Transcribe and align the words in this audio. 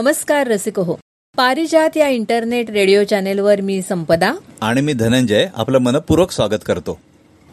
नमस्कार 0.00 0.46
रसिक 0.46 0.80
हो. 0.80 0.94
पारिजात 1.36 1.96
या 1.96 2.08
इंटरनेट 2.08 2.70
रेडिओ 2.70 3.02
चॅनेलवर 3.02 3.60
मी 3.60 3.82
संपदा. 3.82 4.32
आणि 4.60 4.80
मी 4.80 4.92
धनंजय 4.92 5.48
आपलं 5.54 5.78
मनपूर्वक 5.78 6.30
स्वागत 6.30 6.62
करतो. 6.66 6.98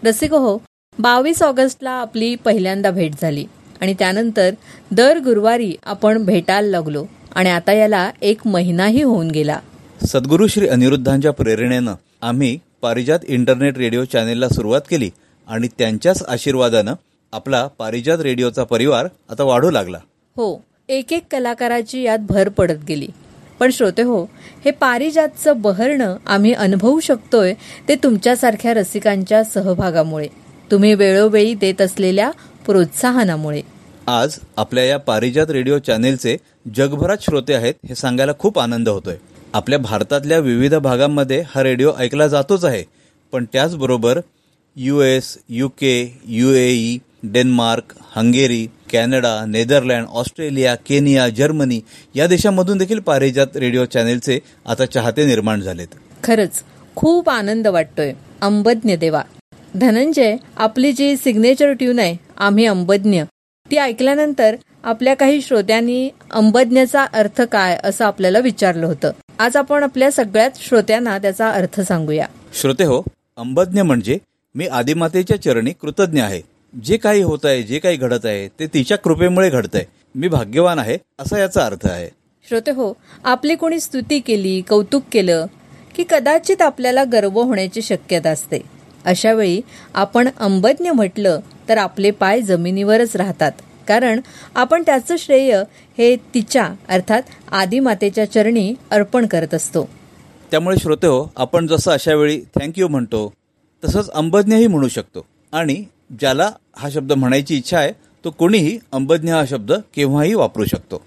रसिक 0.05 0.33
हो 0.33 0.57
बावीस 0.99 1.43
ऑगस्टला 1.43 1.89
आपली 1.89 2.35
पहिल्यांदा 2.35 2.91
भेट 2.91 3.11
झाली. 3.21 3.45
आणि 3.81 3.93
त्यानंतर 3.93 4.53
दर 4.91 5.17
गुरुवारी 5.17 5.75
आपण 5.85 6.25
भेटायला 6.25 6.67
लागलो. 6.67 7.05
आणि 7.35 7.49
आता 7.49 7.73
याला 7.73 8.11
एक 8.21 8.47
महिनाही 8.47 9.01
होऊन 9.01 9.31
गेला. 9.31 9.59
सद्गुरू 10.05 10.47
श्री 10.47 10.67
अनिरुद्धांच्या 10.67 11.31
प्रेरणेनं 11.31 11.93
आम्ही 12.21 12.59
पारिजात 12.81 13.19
इंटरनेट 13.27 13.77
रेडिओ 13.77 14.03
चॅनेलला 14.03 14.49
सुरुवात 14.49 14.81
केली 14.89 15.09
आणि 15.47 15.67
त्यांच्याच 15.67 16.23
आशीर्वादानं 16.23 16.93
आपला 17.33 17.67
पारिजात 17.67 18.17
रेडिओचा 18.19 18.63
परिवार 18.63 19.07
आता 19.29 19.43
वाढू 19.43 19.69
लागला. 19.69 19.97
हो 20.37 20.65
एक 20.89 21.13
एक 21.13 21.23
कलाकाराची 21.31 22.01
यात 22.01 22.19
भर 22.19 22.49
पडत 22.49 22.83
गेली. 22.87 23.07
पण 23.59 23.69
श्रोते 23.71 24.01
हो 24.01 24.23
हे 24.65 24.71
पारिजातचं 24.71 25.61
बहरणं 25.61 26.17
आम्ही 26.25 26.53
अनुभवू 26.53 26.99
शकतोय 26.99 27.53
ते 27.87 27.95
तुमच्यासारख्या 27.95 28.73
रसिकांच्या 28.73 29.43
सहभागामुळे. 29.43 30.27
तुम्ही 30.71 30.93
वेळोवेळी 30.93 31.53
देत 31.53 31.81
असलेल्या 31.81 32.31
प्रोत्साहनामुळे. 32.65 33.61
आज 34.07 34.39
आपल्या 34.57 34.85
या 34.85 34.99
पारिजात 34.99 35.49
रेडिओ 35.49 35.77
चॅनेलचे 35.77 36.37
जगभरात 36.75 37.17
श्रोते 37.21 37.53
आहेत 37.53 37.73
हे 37.89 37.95
सांगायला 37.95 38.31
खूप 38.39 38.59
आनंद 38.59 38.89
होतोय. 38.89 39.17
आपल्या 39.53 39.79
भारतातल्या 39.79 40.39
विविध 40.39 40.75
भागांमध्ये 40.75 41.43
हा 41.47 41.63
रेडिओ 41.63 41.91
ऐकला 41.97 42.27
जातोच 42.27 42.65
आहे. 42.65 42.83
पण 43.31 43.45
त्याचबरोबर 43.53 44.19
U 44.75 45.01
S 45.01 45.37
U 45.49 45.67
K 45.67 46.19
U 46.25 46.51
A 46.51 46.67
E 46.69 46.97
Denmark 47.23 47.93
Hungary 48.15 48.67
Canada 48.91 49.45
Netherland 49.47 50.05
Australia 50.07 50.75
Kenya 50.75 51.29
Germany 51.29 51.81
या 52.15 52.27
देशांमधून 52.27 52.77
देखील 52.77 52.99
पारिजात 52.99 53.57
रेडिओ 53.57 53.85
चॅनेलचे 53.85 54.39
आता 54.65 54.85
चाहते 54.85 55.25
निर्माण 55.25 55.61
झालेत. 55.61 55.87
खरंच 56.23 56.63
खूप 56.95 57.29
आनंद 57.29 57.67
वाटतोय. 57.67 58.13
अंबज्ञ 58.41 58.95
देवा. 58.95 59.21
धनंजय 59.75 60.35
आपली 60.57 60.91
जी 60.91 61.17
सिग्नेचर 61.17 61.71
ट्यून 61.71 61.99
आहे 61.99 62.15
आम्ही 62.37 62.65
अंबज्ञ. 62.65 63.23
ती 63.71 63.77
ऐकल्यानंतर 63.77 64.55
आपल्या 64.83 65.13
काही 65.13 65.41
श्रोत्यांनी 65.41 66.09
अंबज्ञाचा 66.31 67.03
अर्थ 67.03 67.41
काय 67.41 67.79
असं 67.83 68.05
आपल्याला 68.05 68.39
विचारलं 68.39 68.85
होतं. 68.85 69.11
आज 69.39 69.55
आपण 69.55 69.83
आपल्या 69.83 70.11
सगळ्याच 70.11 70.69
श्रोत्यांना 70.69 71.17
त्याचा 71.17 71.49
अर्थ 71.49 71.81
सांगूया. 71.81 72.27
श्रोते 72.53 72.83
हो 72.83 73.03
अंबज्ञ 73.37 73.81
म्हणजे 73.81 74.17
मी 74.55 74.67
आदिमातेच्या 74.67 75.41
चरणी 75.41 75.71
कृतज्ञ 75.71 76.21
आहे. 76.21 76.41
जे 76.83 76.97
काही 76.97 77.21
होत 77.21 77.45
आहे 77.45 77.63
जे 77.63 77.79
काही 77.79 77.97
घडत 77.97 78.25
आहे 78.25 78.47
ते 78.59 78.67
तिच्या 78.67 78.97
कृपेमुळे 78.97 79.49
घडत 79.49 79.75
आहे 79.75 79.85
मी 80.15 80.27
भाग्यवान 80.27 80.79
आहे 80.79 80.97
असा 81.19 81.39
याचा 81.39 81.65
अर्थ 81.65 81.85
आहे. 81.87 82.09
श्रोते 82.49 82.71
हो 82.71 82.93
आपली 83.23 83.55
कोणी 83.55 83.79
स्तुती 83.79 84.19
केली 84.19 84.61
कौतुक 84.61 85.03
केलं 85.11 85.45
की 85.95 86.03
कदाचित 86.09 86.61
आपल्याला 86.61 87.03
गर्व 87.03 87.41
होण्याची 87.41 87.81
शक्यता 87.81 88.29
असते. 88.29 88.59
अशा 89.05 89.33
वेळी 89.33 89.61
आपण 89.93 90.29
अंबज्ञ 90.39 90.89
म्हटलं 90.89 91.39
तर 91.69 91.77
आपले 91.77 92.11
पाय 92.11 92.41
जमिनीवरच 92.41 93.15
राहतात. 93.15 93.51
कारण 93.87 94.19
आपण 94.55 94.83
त्याचं 94.85 95.15
श्रेय 95.19 95.63
हे 95.97 96.15
तिच्या 96.33 96.69
अर्थात 96.89 97.21
आदिमातेच्या 97.51 98.31
चरणी 98.31 98.73
अर्पण 98.91 99.25
करत 99.25 99.53
असतो. 99.53 99.89
त्यामुळे 100.51 100.77
श्रोते 100.81 101.07
हो 101.07 101.25
आपण 101.37 101.67
जसं 101.67 101.91
अशा 101.91 102.13
वेळी 102.13 102.41
थँक्यू 102.55 102.87
म्हणतो 102.87 103.31
तसंच 103.83 104.09
अंबज्ञही 104.09 104.67
म्हणू 104.67 104.87
शकतो. 104.87 105.25
आणि 105.51 105.83
ज्याला 106.09 106.51
हा 106.75 106.89
शब्द 106.89 107.13
म्हणायची 107.13 107.57
इच्छा 107.57 107.77
आहे 107.77 107.91
तो 108.25 108.29
कोणीही 108.29 108.77
अंबज्ञ 108.91 109.31
हा 109.31 109.43
शब्द 109.45 109.73
केव्हाही 109.95 110.33
वापरू 110.33 110.65
शकतो. 110.65 111.01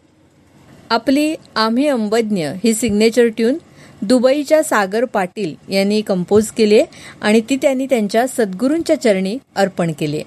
आपली 0.91 1.35
आम्ही 1.57 1.87
अंबज्ञ 1.89 2.49
ही 2.65 2.75
सिग्नेचर 2.75 3.27
ट्यून 3.27 3.59
दुबईच्या 4.03 4.63
सागर 4.63 5.05
पाटील 5.05 5.55
यांनी 5.73 6.01
कंपोज 6.01 6.47
केली 6.47 6.79
आहे 6.79 6.87
आणि 7.23 7.41
ती 7.41 7.57
त्यांनी 7.57 7.87
त्यांच्या 7.87 8.27
सद्गुरूंच्या 8.27 9.01
चरणी 9.01 9.37
अर्पण 9.57 9.93
केली 9.93 10.17
आहे. 10.17 10.25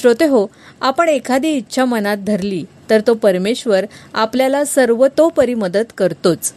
श्रोते 0.00 0.24
हो 0.24 0.46
आपण 0.80 1.08
एखादी 1.08 1.48
इच्छा 1.48 1.84
मनात 1.84 2.16
धरली 2.16 2.64
तर 2.90 3.00
तो 3.06 3.14
परमेश्वर 3.14 3.86
आपल्याला 4.14 4.64
सर्वतोपरी 4.64 5.54
मदत 5.54 5.92
करतोच. 5.98 6.52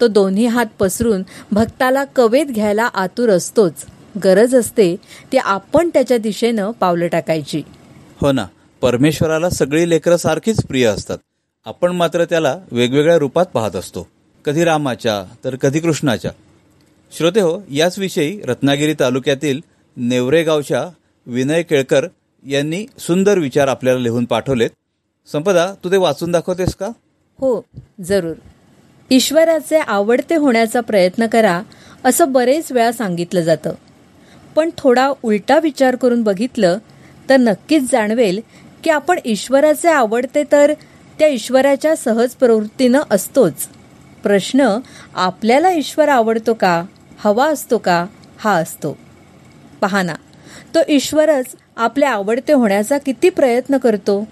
तो 0.00 0.06
दोन्ही 0.08 0.46
हात 0.46 0.66
पसरून 0.78 1.22
भक्ताला 1.52 2.04
कवेत 2.16 2.46
घ्यायला 2.46 2.84
आतुर 2.84 3.30
असतोच. 3.30 3.72
गरज 4.24 4.54
असते 4.54 4.96
ती 5.32 5.38
आपण 5.38 5.88
त्याच्या 5.88 6.18
दिशेनं 6.18 6.70
पावलं 6.70 7.06
टाकायची. 7.06 7.62
हो 8.20 8.32
ना. 8.32 8.46
परमेश्वराला 8.80 9.50
सगळी 9.50 9.90
लेकरं 9.90 10.16
सारखीच 10.16 10.64
प्रिय 10.64 10.86
असतात. 10.86 11.18
आपण 11.64 11.92
मात्र 11.92 12.24
त्याला 12.24 12.58
वेगवेगळ्या 12.72 13.16
रूपात 13.16 13.46
पाहत 13.46 13.76
असतो. 13.76 14.08
कधी 14.44 14.64
रामाच्या 14.64 15.24
तर 15.44 15.56
कधी 15.56 15.80
कृष्णाच्या. 15.80 16.30
श्रोते 17.16 17.40
हो 17.40 17.62
याच 17.70 17.98
विषयी 17.98 18.40
रत्नागिरी 18.40 18.94
तालुक्यातील 19.00 19.60
नेवरे 19.96 20.42
गावच्या 20.42 20.88
विनय 21.26 21.62
केळकर 21.62 22.06
यांनी 22.46 22.86
सुंदर 22.98 23.38
विचार 23.38 23.68
आपल्याला 23.68 24.00
लिहून 24.00 24.24
पाठवलेत. 24.24 24.70
संपदा 25.32 25.74
तू 25.84 25.90
ते 25.90 25.96
वाचून 25.96 26.32
दाखवतेस 26.32 26.74
का? 26.74 26.86
हो 27.38 27.64
जरूर. 28.04 28.34
ईश्वराचे 29.10 29.78
आवडते 29.78 30.34
होण्याचा 30.36 30.80
प्रयत्न 30.80 31.26
करा 31.26 31.62
असं 32.04 32.32
बरेच 32.32 32.72
वेळा 32.72 32.92
सांगितलं 32.92 33.40
जातं. 33.40 33.70
पण 34.56 34.70
थोडा 34.78 35.12
उलटा 35.22 35.58
विचार 35.58 35.96
करून 35.96 36.22
बघितलं 36.22 36.78
तर 37.28 37.36
नक्कीच 37.36 37.92
जाणवेल 37.92 38.40
की 38.84 38.90
आपण 38.90 39.18
ईश्वराचे 39.24 39.88
आवडते 39.88 40.42
तर 40.52 40.72
त्या 41.18 41.28
ईश्वराच्या 41.28 41.96
सहज 41.96 42.30
प्रवृत्तीनं 42.30 43.00
असतोच. 43.10 43.66
प्रश्न 44.22 44.78
आपल्याला 45.14 45.70
ईश्वर 45.70 46.08
आवडतो 46.08 46.54
का? 46.54 46.84
हवा 47.18 47.46
असतो 47.46 47.78
का? 47.78 48.06
हा 48.38 48.52
असतो. 48.52 48.96
पहाना 49.80 50.14
तो 50.74 50.78
ईश्वरच 50.88 51.44
आपले 51.76 52.04
आवडते 52.04 52.52
होण्याचा 52.52 52.98
किती 52.98 53.28
प्रयत्न 53.28 53.76
करतो? 53.76 54.24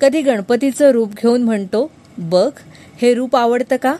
कधी 0.00 0.20
गणपतीचं 0.22 0.90
रूप 0.90 1.12
घेऊन 1.12 1.42
म्हणतो 1.42 1.90
बघ 2.18 2.50
हे 3.02 3.14
रूप 3.14 3.36
आवडतं 3.36 3.76
का? 3.76 3.96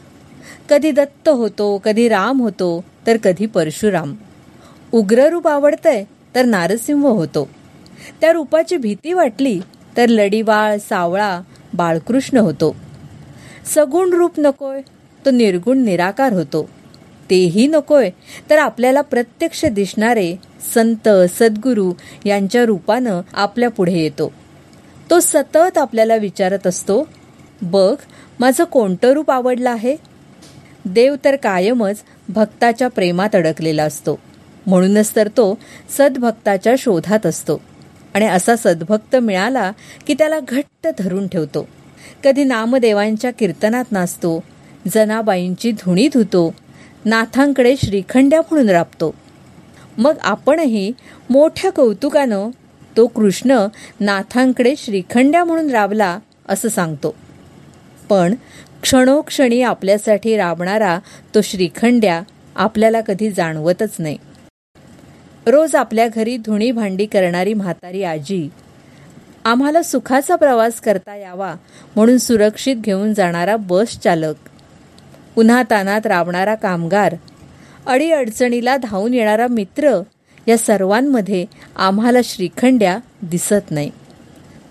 कधी 0.71 0.91
दत्त 0.91 1.29
होतो 1.29 1.79
कधी 1.85 2.09
राम 2.09 2.41
होतो 2.41 2.85
तर 3.07 3.17
कधी 3.17 3.47
परशुराम. 3.47 4.15
उग्र 4.93 5.29
रूप 5.29 5.49
आवडतंय 5.49 6.05
तर 6.35 6.45
नारसिंह 6.45 7.07
होतो. 7.07 7.49
त्या 8.21 8.33
रूपाची 8.33 8.77
भीती 8.77 9.13
वाटली 9.13 9.61
तर 9.97 10.07
लडीवाळ 10.07 10.79
सावळा 10.79 11.41
बाळकृष्ण 11.75 12.37
होतो. 12.37 12.77
सगुण 13.75 14.13
रूप 14.13 14.33
नकोय 14.39 14.81
तो 15.25 15.31
निर्गुण 15.31 15.79
निराकार 15.79 16.33
होतो. 16.33 16.69
तेही 17.31 17.67
नकोय 17.67 18.11
तर 18.51 18.59
आपल्याला 18.59 19.01
प्रत्यक्ष 19.01 19.65
दिसणारे 19.65 20.37
संत 20.75 21.09
सद्गुरू 21.09 21.93
यांच्या 22.25 22.65
रूपानं 22.65 23.21
आपल्या 23.33 23.71
पुढे 23.71 23.99
येतो. 23.99 24.33
तो 25.11 25.21
सतत 25.21 25.79
आपल्याला 25.79 26.17
विचारत 26.17 26.67
असतो 26.67 27.09
बघ 27.63 27.95
माझं 28.41 28.65
कोणतं 28.65 29.09
रूप 29.09 29.31
आवडलं 29.31 29.71
आहे? 29.71 29.97
देव 30.85 31.17
तर 31.25 31.37
कायमच 31.37 31.97
भक्ताच्या 32.29 32.89
प्रेमात 32.89 33.35
अडकलेला 33.35 33.85
असतो. 33.85 34.19
म्हणूनच 34.67 35.17
तर 35.17 35.29
तो 35.29 35.59
सद्भक्ताच्या 35.99 36.75
शोधात 36.79 37.27
असतो. 37.27 37.61
आणि 38.15 38.27
असा 38.27 38.57
सद्भक्त 38.57 39.17
मिळाला 39.17 39.73
की 40.07 40.15
त्याला 40.15 40.41
घट्ट 40.49 40.89
धरून 40.99 41.29
ठेवतो. 41.29 41.69
कधी 42.25 42.45
नामदेवांच्या 42.45 43.31
कीर्तनात 43.31 43.85
नाचतो 43.91 44.45
जनाबाईंची 44.95 45.73
धुणी 45.73 46.09
धुतो 46.09 46.55
नाथांकडे 47.05 47.75
श्रीखंड्या 47.85 48.41
म्हणून 48.41 48.71
राबतो. 48.71 49.15
मग 49.99 50.17
आपणही 50.23 50.93
मोठ्या 51.31 51.73
कौतुकानं 51.73 52.49
तो 52.97 53.07
कृष्ण 53.07 53.67
नाथांकडे 54.01 54.75
श्रीखंड्या 54.79 55.45
म्हणून 55.45 55.71
राबला 55.71 56.19
असं 56.49 56.69
सांगतो. 56.69 57.15
पण 58.09 58.35
क्षणोक्षणी 58.83 59.63
आपल्यासाठी 59.63 60.37
राबणारा 60.37 60.99
तो 61.35 61.41
श्रीखंड्या 61.41 62.23
आपल्याला 62.57 63.01
कधी 63.01 63.31
जाणवतच 63.31 63.91
नाही. 63.99 64.19
रोज 65.49 65.75
आपल्या 65.75 66.09
घरी 66.09 66.37
धुणी 66.37 66.71
भांडी 66.71 67.07
करणारी 67.07 67.55
म्हातारी 67.55 68.03
आजी. 68.03 68.49
आम्हाला 69.45 69.83
सुखाचा 69.83 70.37
प्रवास 70.37 70.81
करता 70.81 71.17
यावा 71.17 71.55
म्हणून 71.97 72.19
सुरक्षित 72.19 72.77
घेऊन 72.77 73.15
जाणारा 73.15 73.57
बस 73.57 73.99
चालक. 73.99 74.35
उन्हा 75.37 75.63
तानात 75.63 76.07
राबणारा 76.07 76.55
कामगार. 76.55 77.17
अडीअडचणीला 77.87 78.77
धावून 78.77 79.15
येणारा 79.15 79.47
मित्र 79.47 80.01
या 80.49 80.59
सर्वांमध्ये 80.59 81.47
आम्हाला 81.77 82.19
श्रीखंड्या 82.25 82.99
दिसत 83.23 83.71
नाही. 83.71 83.91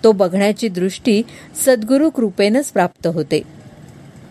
तो 0.04 0.12
बघण्याची 0.12 0.68
दृष्टी 0.68 1.21
सद्गुरु 1.66 2.10
कृपेनच 2.10 2.66
प्राप्त 2.66 3.07
होते. 3.07 3.42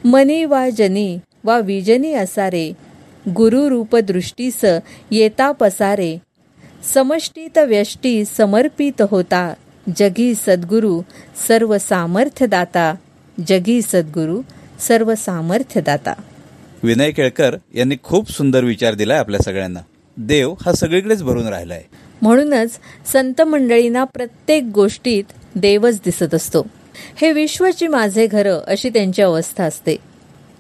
मनी 0.04 0.44
वा 0.44 0.68
जनी 0.70 1.18
वा 1.44 1.58
विजनी 1.58 2.12
असारे 2.12 2.72
गुरुरूप 3.28 3.96
दृष्टीस 3.96 4.60
येता 5.10 5.52
पसारे 5.52 6.18
समष्टीत 6.92 7.58
व्यष्टी 7.58 8.24
समर्पित 8.24 9.02
होता. 9.02 9.54
जगी 9.96 10.34
सद्गुरु 10.34 11.02
सर्व 11.48 11.78
सामर्थ्य 11.78 12.46
दाता 12.46 12.94
जगी 13.48 13.82
सद्गुरु 13.82 14.42
सर्व 14.80 15.14
सामर्थ्यदाता 15.14 16.12
विनय 16.82 17.10
केळकर 17.10 17.56
यांनी 17.74 17.96
खूप 18.02 18.30
सुंदर 18.30 18.64
विचार 18.64 18.94
दिलाय 18.94 19.18
आपल्या 19.18 19.40
सगळ्यांना. 19.40 19.80
देव 20.16 20.54
हा 20.66 20.72
सगळीकडेच 20.72 21.22
भरून 21.22 21.46
राहिलाय. 21.46 21.82
म्हणूनच 22.22 22.70
संत 23.12 23.42
मंडळींना 23.42 24.04
प्रत्येक 24.04 24.62
गोष्टीत 24.74 25.24
देवच 25.54 26.00
दिसत 26.04 26.34
असतो. 26.34 26.66
हे 27.16 27.32
विश्वची 27.32 27.86
माझे 27.86 28.26
घर 28.26 28.50
अशी 28.66 28.88
त्यांची 28.88 29.22
अवस्था 29.22 29.64
असते. 29.64 29.96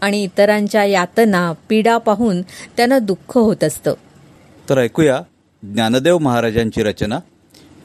आणि 0.00 0.22
इतरांच्या 0.22 0.84
यातना 0.84 1.52
पीडा 1.68 1.98
पाहून 1.98 2.42
त्यांना 2.42 2.98
दुःख 2.98 3.38
होत 3.38 3.64
असतं. 3.64 3.94
तर 4.68 4.78
ऐकूया 4.78 5.20
ज्ञानदेव 5.72 6.18
महाराजांची 6.18 6.82
रचना 6.82 7.18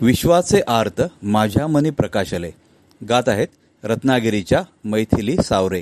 विश्वाचे 0.02 0.62
आर्त 0.68 1.02
माझ्या 1.24 1.68
मनी 1.68 1.90
प्रकाशले. 1.90 2.52
गात 3.10 3.24
आहेत 3.28 3.48
रत्नागिरीच्या 3.84 4.64
मैथिली 4.84 5.36
सावरे. 5.44 5.82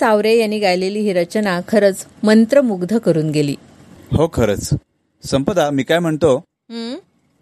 सावरे 0.00 0.36
यांनी 0.38 0.58
गायलेली 0.58 1.00
ही 1.00 1.12
रचना 1.12 1.60
खरंच 1.68 2.04
मंत्रमुग्ध 2.22 2.96
करून 2.98 3.30
गेली. 3.30 3.54
हो 4.12 4.28
खरंच. 4.32 4.68
संपदा 5.24 5.70
मी 5.70 5.82
काय 5.82 5.98
म्हणतो? 5.98 6.36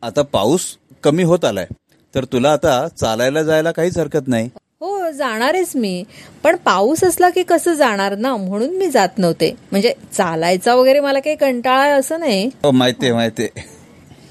आता 0.03 0.23
पाऊस 0.23 0.63
कमी 1.05 1.23
होत 1.23 1.45
आलाय. 1.45 1.67
तर 2.15 2.25
तुला 2.25 2.53
आता 2.53 2.87
चालायला 3.01 3.43
जायला 3.43 3.71
काहीच 3.71 3.99
हरकत 3.99 4.29
नाही. 4.29 4.49
हो 4.81 5.11
जाणारेच 5.11 5.73
मी. 5.77 6.03
पण 6.45 6.57
पाऊस 6.57 7.05
असला 7.05 7.31
की 7.31 7.43
कसं 7.43 7.75
जाणार 7.75 8.17
ना? 8.17 8.37
म्हणून 8.37 8.77
मी 8.77 8.91
जात 8.91 9.19
नव्हते. 9.19 9.51
म्हणजे 9.71 9.93
चालायचा 10.13 10.75
वगैरे 10.75 11.01
मला 11.01 11.21
काही 11.21 11.37
कंटाळा 11.37 11.95
असं 11.95 12.21
नाही. 12.21 12.47
हो 12.65 12.71
माहितीये 12.71 13.13
माहितीये. 13.13 13.49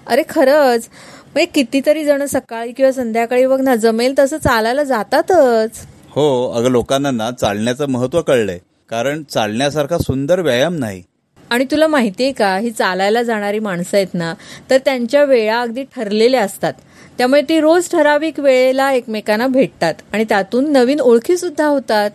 अरे 0.08 0.24
खरंच. 0.30 0.88
म्हणजे 1.34 1.46
कितीतरी 1.46 2.04
जण 2.06 2.26
सकाळी 2.26 2.72
किंवा 2.72 2.92
संध्याकाळी 2.92 3.46
बघ 3.46 3.60
ना 3.62 3.76
जमेल 3.76 4.14
तसं 4.20 4.38
चालायला 4.38 4.84
जातातच. 4.84 5.86
हो 6.18 6.52
अगं 6.52 6.70
लोकांना 6.70 7.12
ना 7.12 7.32
चालण्याचं 7.32 7.90
महत्त्व 7.90 8.22
कळलंय. 8.22 8.60
कारण 8.90 9.24
चालण्यासारखा 9.24 9.98
सुंदर 9.98 10.40
व्यायाम 10.40 10.76
नाही. 10.76 11.04
आणि 11.50 11.66
तुला 11.72 11.88
माहितीये 11.88 12.32
का 12.32 12.58
ही 12.58 12.72
चालायला 12.72 13.24
जाणारी 13.24 13.60
माणसं 13.60 13.98
आहेत 13.98 14.14
ना 14.14 14.34
तर 14.70 14.78
त्यांच्या 14.78 15.24
वेळा 15.24 15.62
अगदी 15.62 15.84
ठरलेल्या 15.84 16.42
असतात. 16.42 16.74
त्यामुळे 17.18 17.42
ती 17.42 17.60
रोज 17.60 17.90
ठराविक 17.92 18.40
वेळेला 18.40 18.92
एकमेकांना 18.92 19.48
भेटतात 19.48 19.94
आणि 20.14 20.24
त्यातून 20.24 20.72
नवीन 20.72 21.00
ओळखी 21.00 21.38
सुद्धा 21.38 21.68
होतात. 21.68 22.12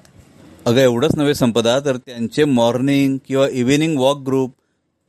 अगं 0.67 0.79
एवढंच 0.79 1.15
नव्हे 1.17 1.35
संपदा 1.35 1.81
तर 1.81 1.97
त्यांचे 1.97 2.45
मॉर्निंग 2.45 3.17
किंवा 3.29 3.47
इव्हिनिंग 3.53 3.99
वॉक 3.99 4.19
ग्रुप 4.19 4.53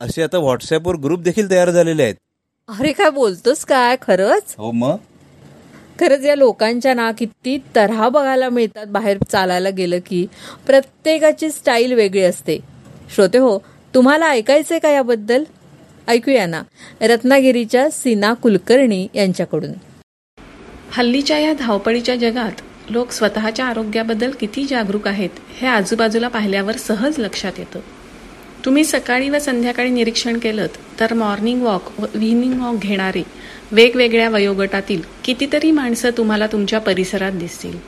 असे 0.00 0.22
आता 0.22 0.38
व्हॉट्सअपवर 0.38 0.94
ग्रुप 0.96 1.20
देखील 1.20 1.50
तयार 1.50 1.70
झालेले 1.70 2.02
आहेत. 2.02 2.14
अरे 2.68 2.92
काय 2.92 3.10
बोलतोस 3.10 3.64
काय 3.64 3.96
खरंच? 4.02 4.54
हो 4.58 4.70
मग? 4.72 4.96
खरंच 6.00 6.24
या 6.24 6.34
लोकांच्या 6.34 6.94
ना 6.94 7.12
किती 7.12 7.58
तऱ्हा 7.76 8.08
बघायला 8.08 8.48
मिळतात 8.48 8.86
बाहेर 8.86 9.18
चालायला 9.32 9.70
गेलं 9.70 9.98
की. 10.06 10.26
प्रत्येकाची 10.66 11.50
स्टाईल 11.50 11.92
वेगळी 11.92 12.22
असते. 12.22 12.58
श्रोते 13.14 13.38
हो 13.38 13.58
तुम्हाला 13.94 14.26
ऐकायचंय 14.26 14.78
का 14.78 14.90
याबद्दल? 14.90 15.44
ऐकूया 16.08 16.46
ना. 16.46 16.62
रत्नागिरीच्या 17.00 17.90
सीना 17.90 18.32
कुलकर्णी 18.32 19.06
यांच्याकडून. 19.14 19.72
हल्लीच्या 20.92 21.38
या 21.38 21.52
धावपळीच्या 21.52 22.16
जगात 22.16 22.60
लोक 22.90 23.10
स्वतःच्या 23.10 23.66
आरोग्याबद्दल 23.66 24.30
किती 24.40 24.64
जागरूक 24.64 25.08
आहेत 25.08 25.30
हे 25.60 25.66
आजूबाजूला 25.66 26.28
पाहिल्यावर 26.28 26.76
सहज 26.76 27.18
लक्षात 27.18 27.52
येतं. 27.58 27.80
तुम्ही 28.64 28.84
सकाळी 28.84 29.28
व 29.28 29.38
संध्याकाळी 29.38 29.90
निरीक्षण 29.90 30.38
केलं 30.38 30.66
तर 31.00 31.14
मॉर्निंग 31.14 31.62
वॉक 31.62 32.00
व 32.00 32.04
इव्हिनिंग 32.14 32.60
वॉक 32.60 32.74
घेणारे 32.74 33.22
वेगवेगळ्या 33.72 34.28
वयोगटातील 34.28 35.02
कितीतरी 35.24 35.70
माणसं 35.70 36.10
तुम्हाला 36.10 36.46
तुमच्या 36.46 36.78
परिसरात 36.78 37.32
दिसतील. 37.32 37.78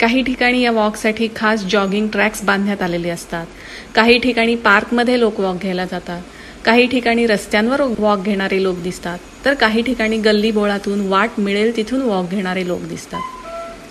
काही 0.00 0.22
ठिकाणी 0.22 0.60
या 0.60 0.70
वॉकसाठी 0.70 1.28
खास 1.36 1.64
जॉगिंग 1.64 2.08
ट्रॅक्स 2.08 2.42
बांधण्यात 2.42 2.82
आलेले 2.82 3.08
असतात. 3.08 3.46
काही 3.94 4.18
ठिकाणी 4.18 4.54
पार्कमध्ये 4.54 5.20
लोक 5.20 5.40
वॉक 5.40 5.60
घ्यायला 5.60 5.84
जातात. 5.84 6.22
काही 6.64 6.86
ठिकाणी 6.86 7.26
रस्त्यांवर 7.26 7.80
वॉक 7.98 8.18
घेणारे 8.18 8.62
लोक 8.62 8.78
दिसतात. 8.78 9.18
तर 9.44 9.54
काही 9.54 9.82
ठिकाणी 9.82 10.16
गल्ली 10.16 10.50
बोळातून 10.50 11.08
वाट 11.08 11.30
मिळेल 11.38 11.76
तिथून 11.76 12.02
वॉक 12.02 12.30
घेणारे 12.30 12.66
लोक 12.66 12.80
दिसतात. 12.80 13.20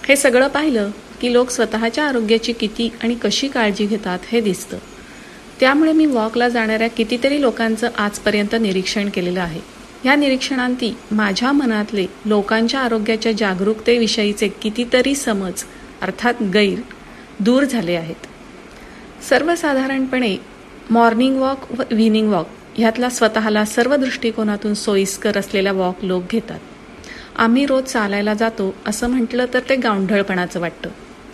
हे 0.07 0.15
सगळं 0.15 0.47
पाहिलं 0.47 0.89
की 1.21 1.33
लोक 1.33 1.49
स्वतःच्या 1.49 2.05
आरोग्याची 2.05 2.53
किती 2.53 2.91
आणि 3.03 3.15
कशी 3.15 3.47
काळजी 3.47 3.85
घेतात 3.85 4.19
हे 4.31 4.41
दिसतं. 4.41 4.77
त्यामुळे 5.59 5.91
मी 5.91 6.05
वॉकला 6.05 6.49
जाणाऱ्या 6.49 6.89
कितीतरी 6.89 7.41
लोकांचं 7.41 7.89
आजपर्यंत 7.97 8.55
निरीक्षण 8.61 9.09
केलेलं 9.09 9.41
आहे. 9.41 9.76
या 10.05 10.15
निरीक्षणांती 10.15 10.97
माझ्या 11.11 11.51
मनातले 11.51 12.05
लोकांच्या 12.25 12.79
आरोग्याच्या 12.79 13.31
जागरूकतेविषयीचे 13.31 14.47
कितीतरी 14.47 15.15
समज 15.15 15.63
अर्थात 16.01 16.33
गैर 16.53 16.79
दूर 17.39 17.63
झाले 17.63 17.95
आहेत. 17.95 18.27
सर्वसाधारणपणे 19.29 20.37
मॉर्निंग 20.89 21.37
वॉक 21.37 21.71
व 21.71 21.83
इव्हिनिंग 21.91 22.29
वॉक 22.29 22.47
ह्यातला 22.75 23.09
स्वतःला 23.09 23.65
सर्व 23.65 23.95
दृष्टिकोनातून 23.95 24.73
सोयीस्कर 24.73 25.37
असलेला 25.37 25.71
वॉक 25.71 25.95
लोक 26.03 26.23
घेतात. 26.31 26.59
आम्ही 27.35 27.65
रोज 27.65 27.83
चालायला 27.83 28.33
जातो 28.33 28.75
असं 28.85 29.09
म्हटलं 29.09 29.45
तर 29.53 29.59
ते 29.69 29.75
गावंढळपणाचं 29.75 30.59
वाटतं. 30.59 30.89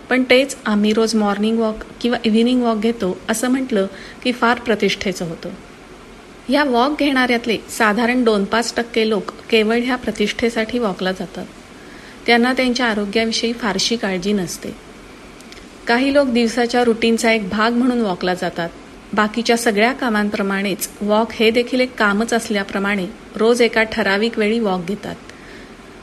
पण 0.09 0.23
तेच 0.29 0.57
आम्ही 0.65 0.93
रोज 0.93 1.15
मॉर्निंग 1.15 1.59
वॉक 1.59 1.75
किंवा 2.01 2.17
इव्हिनिंग 2.23 2.63
वॉक 2.63 2.77
घेतो 2.77 3.17
असं 3.29 3.47
म्हटलं 3.47 3.87
की 4.23 4.31
फार 4.31 4.59
प्रतिष्ठेचं 4.59 5.25
होतं. 5.25 5.49
या 6.49 6.63
वॉक 6.63 6.99
घेणाऱ्यातले 6.99 7.57
साधारण 7.69 8.23
दोन 8.23 8.45
पाच 8.45 8.73
टक्के 8.77 9.09
लोक 9.09 9.31
केवळ 9.49 9.79
ह्या 9.83 9.95
प्रतिष्ठेसाठी 9.95 10.79
वॉकला 10.79 11.11
जातात. 11.11 11.45
त्यांना 12.25 12.53
त्यांच्या 12.53 12.85
आरोग्याविषयी 12.85 13.53
फारशी 13.53 13.95
काळजी 13.95 14.33
नसते. 14.33 14.75
काही 15.87 16.13
लोक 16.13 16.27
दिवसाच्या 16.27 16.83
रुटीनचा 16.83 17.31
एक 17.31 17.49
भाग 17.49 17.73
म्हणून 17.73 18.01
वॉकला 18.01 18.33
जातात. 18.33 18.69
बाकीच्या 19.13 19.57
सगळ्या 19.57 19.93
कामांप्रमाणेच 19.93 20.89
वॉक 21.01 21.31
हे 21.31 21.51
देखील 21.51 21.79
एक 21.79 21.95
कामच 21.95 22.33
असल्याप्रमाणे 22.33 23.07
रोज 23.35 23.61
एका 23.61 23.83
ठराविक 23.83 24.39
वेळी 24.39 24.59
वॉक 24.59 24.85
घेतात. 24.85 25.15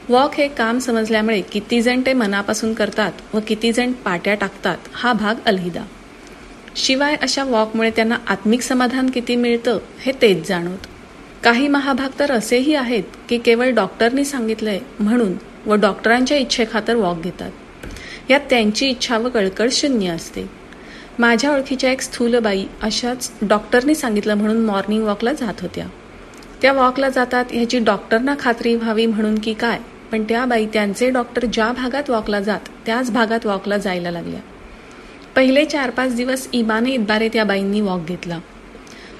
वॉक 0.09 0.35
हे 0.35 0.47
काम 0.47 0.79
समजल्यामुळे 0.79 1.41
किती 1.41 1.81
जण 1.81 2.01
ते 2.05 2.13
मनापासून 2.13 2.73
करतात 2.73 3.11
व 3.33 3.39
किती 3.47 3.71
जण 3.71 3.91
पाट्या 3.91 4.35
टाकतात 4.35 4.77
हा 4.93 5.13
भाग 5.13 5.35
अलहिदा. 5.45 5.83
शिवाय 6.75 7.15
अशा 7.15 7.43
वॉकमुळे 7.43 7.89
त्यांना 7.89 8.15
आत्मिक 8.27 8.61
समाधान 8.61 9.09
किती 9.09 9.35
मिळतं 9.35 9.79
हे 9.99 10.11
तेच 10.21 10.47
जाणवत. 10.47 10.87
काही 11.43 11.67
महाभाग 11.67 12.09
तर 12.19 12.31
असेही 12.31 12.75
आहेत 12.75 13.03
की 13.29 13.37
केवळ 13.37 13.69
डॉक्टरनी 13.69 14.25
सांगितलंय 14.25 14.79
म्हणून 14.99 15.33
व 15.65 15.75
डॉक्टरांच्या 15.75 16.37
इच्छेखातर 16.37 16.95
वॉक 16.95 17.21
घेतात. 17.21 17.51
यात 18.29 18.39
त्यांची 18.49 18.89
इच्छा 18.89 19.17
व 19.17 19.29
कळकळ 19.29 19.69
शून्य 19.71 20.09
असते. 20.09 20.49
माझ्या 21.19 21.51
ओळखीच्या 21.51 21.91
एक 21.91 22.01
स्थूल 22.01 22.39
बाई 22.39 22.65
अशाच 22.81 23.31
डॉक्टरनी 23.41 23.95
सांगितलं 23.95 24.33
म्हणून 24.33 24.65
मॉर्निंग 24.65 25.03
वॉकला 25.03 25.33
जात 25.33 25.61
होत्या. 25.61 25.87
त्या 26.61 26.73
वॉकला 26.73 27.09
जातात 27.09 27.45
ह्याची 27.51 27.79
डॉक्टरना 27.79 28.35
खात्री 28.39 28.75
व्हावी 28.75 29.05
म्हणून 29.05 29.39
की 29.39 29.53
काय 29.53 29.79
पण 30.11 30.23
त्या 30.23 30.45
बाई 30.45 30.65
त्यांचे 30.65 31.09
डॉक्टर 31.09 31.45
ज्या 31.45 31.71
भागात 31.71 32.09
वॉकला 32.09 32.39
जात 32.39 32.69
त्याच 32.85 33.11
भागात 33.11 33.45
वॉकला 33.45 33.77
जायला 33.77 34.11
लागल्या. 34.11 34.39
पहिले 35.35 35.65
चार 35.65 35.89
पाच 35.89 36.15
दिवस 36.15 36.47
इबाने 36.53 36.91
इद्बारे 36.91 37.29
त्या 37.29 37.43
बाईंनी 37.43 37.81
वॉक 37.81 38.05
घेतला. 38.07 38.39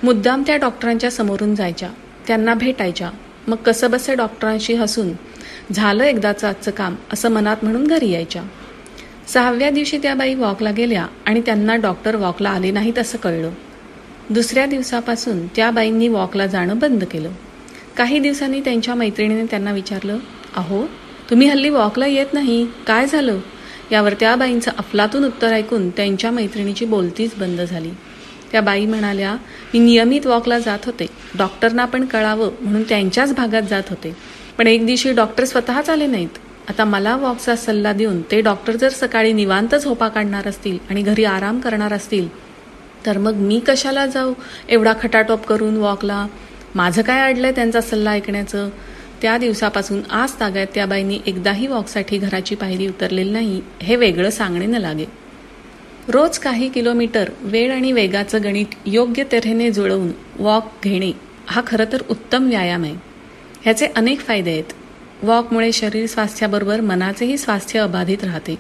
मुद्दाम 0.03 0.43
त्या 0.47 0.57
डॉक्टरांच्या 0.57 1.11
समोरून 1.11 1.55
जायच्या. 1.55 1.89
त्यांना 2.27 2.53
भेटायच्या. 2.53 3.11
मग 3.47 3.55
कसंबसं 3.55 4.17
डॉक्टरांशी 4.17 4.73
हसून? 4.73 5.09
झालं 5.71 6.03
एकदाचं 6.03 6.47
आजचं 6.47 6.71
काम 6.71 6.95
असं 7.13 7.29
मनात 7.29 7.57
म्हणून 7.63 7.87
घरी 7.87 8.09
यायच्या. 8.09 8.43
सहाव्या 9.27 9.69
दिवशी 9.69 9.97
त्या 9.97 10.15
बाई 10.15 10.33
वॉकला 10.33 10.71
गेल्या 10.71 11.07
आणि 11.25 11.41
त्यांना 11.41 11.75
डॉक्टर 11.75 12.15
वॉकला 12.15 12.49
आले 12.49 12.71
नाहीत 12.71 12.99
असं 12.99 13.17
कळलं. 13.17 13.51
दुसऱ्या 14.29 14.65
दिवसापासून 14.65 15.47
त्या 15.47 15.71
बाईंनी 15.71 16.07
वॉकला 16.07 16.47
जाणं 16.47 16.79
बंद 16.79 17.03
केलं. 17.03 17.31
काही 17.97 18.19
दिवसांनी 18.19 18.61
त्यांच्या 18.61 18.95
मैत्रिणीने 18.95 19.45
त्यांना 19.45 19.71
विचारलं 19.71 20.17
अहो 20.55 20.85
तुम्ही 21.29 21.47
हल्ली 21.47 21.69
वॉकला 21.69 22.05
येत 22.05 22.33
नाही? 22.33 22.67
काय 22.87 23.07
झालं? 23.07 23.39
यावर 23.91 24.13
त्या 24.13 24.35
बाईंचं 24.35 24.71
अफलातून 24.77 25.25
उत्तर 25.25 25.53
ऐकून 25.53 25.89
त्यांच्या 25.89 26.31
मैत्रिणीची 26.31 26.85
बोलतीच 26.85 27.35
बंद 27.35 27.61
झाली. 27.61 27.89
त्या 28.51 28.61
बाई 28.61 28.85
म्हणाल्या 28.85 29.33
मी 29.73 29.79
नियमित 29.79 30.25
वॉकला 30.27 30.59
जात 30.59 30.85
होते. 30.85 31.05
डॉक्टरना 31.37 31.85
पण 31.85 32.05
कळावं 32.05 32.51
म्हणून 32.61 32.83
त्यांच्याच 32.83 33.35
भागात 33.35 33.61
जात 33.61 33.83
होते. 33.89 34.15
पण 34.57 34.67
एक 34.67 34.85
दिवशी 34.85 35.11
डॉक्टर 35.13 35.45
स्वतःच 35.45 35.89
आले 35.89 36.07
नाहीत. 36.07 36.37
आता 36.69 36.85
मला 36.85 37.15
वॉकचा 37.15 37.55
सल्ला 37.55 37.93
देऊन 37.93 38.21
ते 38.21 38.41
डॉक्टर 38.41 38.75
जर 38.75 38.89
सकाळी 38.89 39.33
निवांत 39.33 39.75
झोपा 39.75 40.07
काढणार 40.07 40.47
असतील 40.47 40.77
आणि 40.89 41.01
घरी 41.01 41.23
आराम 41.23 41.59
करणार 41.59 41.93
असतील 41.93 42.27
तर 43.05 43.17
मग 43.17 43.33
मी 43.33 43.59
कशाला 43.59 44.05
जाऊ? 44.05 44.33
एवढा 44.69 44.93
खटाटोप 45.01 45.45
करून 45.45 45.77
वॉकला? 45.77 46.27
माझं 46.75 47.01
काय 47.01 47.21
अडलंय 47.21 47.51
त्यांचा 47.51 47.81
सल्ला 47.81 48.11
ऐकण्याचं? 48.11 48.69
त्या 49.21 49.37
दिवसापासून 49.37 50.01
आज 50.09 50.31
तागायत 50.39 50.67
त्या 50.75 50.85
बाईंनी 50.85 51.19
एकदाही 51.25 51.67
वॉकसाठी 51.67 52.17
घराची 52.17 52.55
पायरी 52.55 52.87
उतरलेली 52.87 53.29
नाही 53.29 53.61
हे 53.81 53.95
वेगळं 53.95 54.29
सांगणे 54.29 54.65
न 54.65 54.75
लागे. 54.75 55.05
रोज 56.07 56.37
काही 56.37 56.69
किलोमीटर 56.69 57.29
वेळ 57.41 57.71
आणि 57.71 57.91
वेगाचं 57.91 58.43
गणित 58.43 58.65
योग्य 58.85 59.23
तऱ्हेने 59.31 59.71
जुळवून 59.71 60.11
वॉक 60.39 60.71
घेणे 60.83 61.11
हा 61.47 61.61
खरं 61.67 61.85
तर 61.93 62.01
उत्तम 62.09 62.49
व्यायाम 62.49 62.83
आहे. 62.83 62.95
ह्याचे 63.61 63.87
अनेक 63.95 64.19
फायदे 64.19 64.51
आहेत. 64.51 64.63
वॉकमुळे 65.23 65.71
शरीर 65.71 66.05
स्वास्थ्याबरोबर 66.05 66.81
मनाचेही 66.81 67.37
स्वास्थ्य 67.37 67.79
अबाधित 67.79 68.23
राहते. 68.23 68.55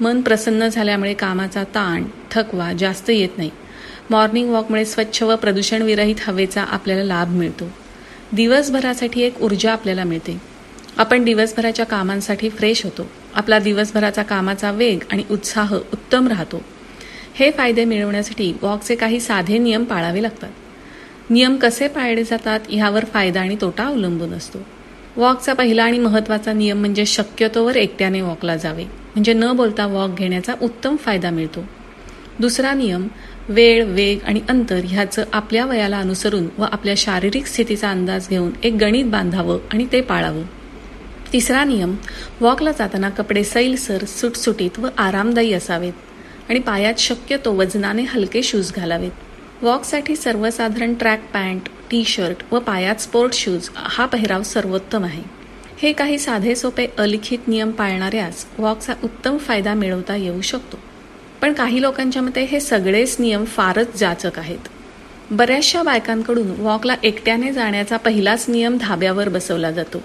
मन 0.00 0.20
प्रसन्न 0.20 0.68
झाल्यामुळे 0.68 1.14
कामाचा 1.14 1.64
ताण 1.64 2.04
थकवा 2.30 2.72
जास्त 2.72 3.10
येत 3.10 3.38
नाही. 3.38 3.50
मॉर्निंग 4.10 4.50
वॉकमुळे 4.50 4.84
स्वच्छ 4.84 5.22
व 5.22 5.36
प्रदूषणविरहित 5.36 6.16
हवेचा 6.20 6.62
आपल्याला 6.62 7.04
लाभ 7.04 7.28
मिळतो. 7.28 7.64
दिवसभरासाठी 8.32 9.22
एक 9.22 9.42
ऊर्जा 9.42 9.72
आपल्याला 9.72 10.04
मिळते. 10.04 10.38
आपण 10.96 11.24
दिवसभराच्या 11.24 11.86
कामांसाठी 11.86 12.50
फ्रेश 12.50 12.84
होतो. 12.84 13.10
आपला 13.34 13.58
दिवसभराचा 13.58 14.22
कामाचा 14.22 14.70
वेग 14.70 14.98
आणि 15.12 15.22
उत्साह 15.30 15.74
उत्तम 15.74 16.28
राहतो. 16.28 16.62
हे 17.34 17.50
फायदे 17.50 17.84
मिळवण्यासाठी 17.84 18.54
वॉकचे 18.62 18.94
काही 18.94 19.20
साधे 19.20 19.58
नियम 19.58 19.84
पाळावे 19.84 20.22
लागतात. 20.22 20.50
नियम 21.30 21.56
कसे 21.56 21.88
पाळले 21.88 22.24
जातात 22.24 22.60
ह्यावर 22.68 23.04
फायदा 23.04 23.40
आणि 23.40 23.56
तोटा 23.60 23.84
अवलंबून 23.86 24.32
असतो. 24.32 24.58
वॉकचा 25.16 25.52
पहिला 25.52 25.84
आणि 25.84 25.98
महत्त्वाचा 25.98 26.52
नियम 26.52 26.78
म्हणजे 26.78 27.06
शक्यतोवर 27.06 27.76
एकट्याने 27.76 28.20
वॉकला 28.20 28.56
जावे. 28.56 28.84
म्हणजे 28.84 29.32
न 29.32 29.52
बोलता 29.52 29.86
वॉक 29.86 30.10
घेण्याचा 30.18 30.54
उत्तम 30.62 30.96
फायदा 30.96 31.30
मिळतो. 31.30 31.64
दुसरा 32.38 32.72
नियम 32.72 33.08
वेळ 33.50 33.84
वेग 33.84 34.18
आणि 34.24 34.40
अंतर 34.48 34.80
ह्याचं 34.84 35.24
आपल्या 35.32 35.64
वयाला 35.64 35.98
अनुसरून 35.98 36.46
व 36.58 36.62
आपल्या 36.62 36.94
शारीरिक 36.96 37.46
स्थितीचा 37.46 37.90
अंदाज 37.90 38.28
घेऊन 38.28 38.50
एक 38.62 38.72
गणित 38.72 39.04
बांधावं 39.04 39.58
आणि 39.72 39.86
ते 39.92 40.00
पाळावं. 40.00 40.42
तिसरा 41.32 41.64
नियम 41.64 41.94
वॉकला 42.40 42.72
जाताना 42.72 43.08
कपडे 43.08 43.44
सैलसर 43.44 44.04
सुटसुटीत 44.04 44.78
व 44.78 44.88
आरामदायी 44.98 45.52
असावेत 45.52 45.92
आणि 46.48 46.60
पायात 46.60 46.94
शक्यतो 46.98 47.52
वजनाने 47.52 48.02
हलके 48.02 48.42
शूज 48.42 48.72
घालावेत. 48.72 49.10
वॉकसाठी 49.62 50.16
सर्वसाधारण 50.16 50.94
ट्रॅक 50.94 51.22
पॅन्ट 51.32 51.62
टी 51.90 52.04
शर्ट 52.04 52.54
व 52.54 52.58
पायात 52.58 52.96
स्पोर्ट 52.96 53.34
शूज 53.34 53.68
हा 53.76 54.06
पेहराव 54.06 54.42
सर्वोत्तम 54.42 55.04
आहे. 55.04 55.22
हे 55.78 55.92
काही 55.92 56.18
साधे 56.18 56.54
सोपे 56.54 56.86
अलिखित 56.98 57.48
नियम 57.48 57.70
पाळणाऱ्यास 57.70 58.46
वॉकचा 58.58 58.92
उत्तम 59.04 59.38
फायदा 59.38 59.74
मिळवता 59.74 60.16
येऊ 60.16 60.40
शकतो. 60.40 60.78
पण 61.42 61.52
काही 61.52 61.82
लोकांच्या 61.82 62.22
मते 62.22 62.44
हे 62.44 62.60
सगळेच 62.60 63.16
नियम 63.18 63.44
फारच 63.44 63.98
जाचक 63.98 64.38
आहेत. 64.38 64.58
बऱ्याचशा 65.30 65.82
बायकांकडून 65.82 66.60
वॉकला 66.60 66.94
एकट्याने 67.02 67.52
जाण्याचा 67.52 67.96
पहिलाच 67.96 68.44
नियम 68.48 68.78
धाब्यावर 68.80 69.28
बसवला 69.28 69.70
जातो. 69.70 70.02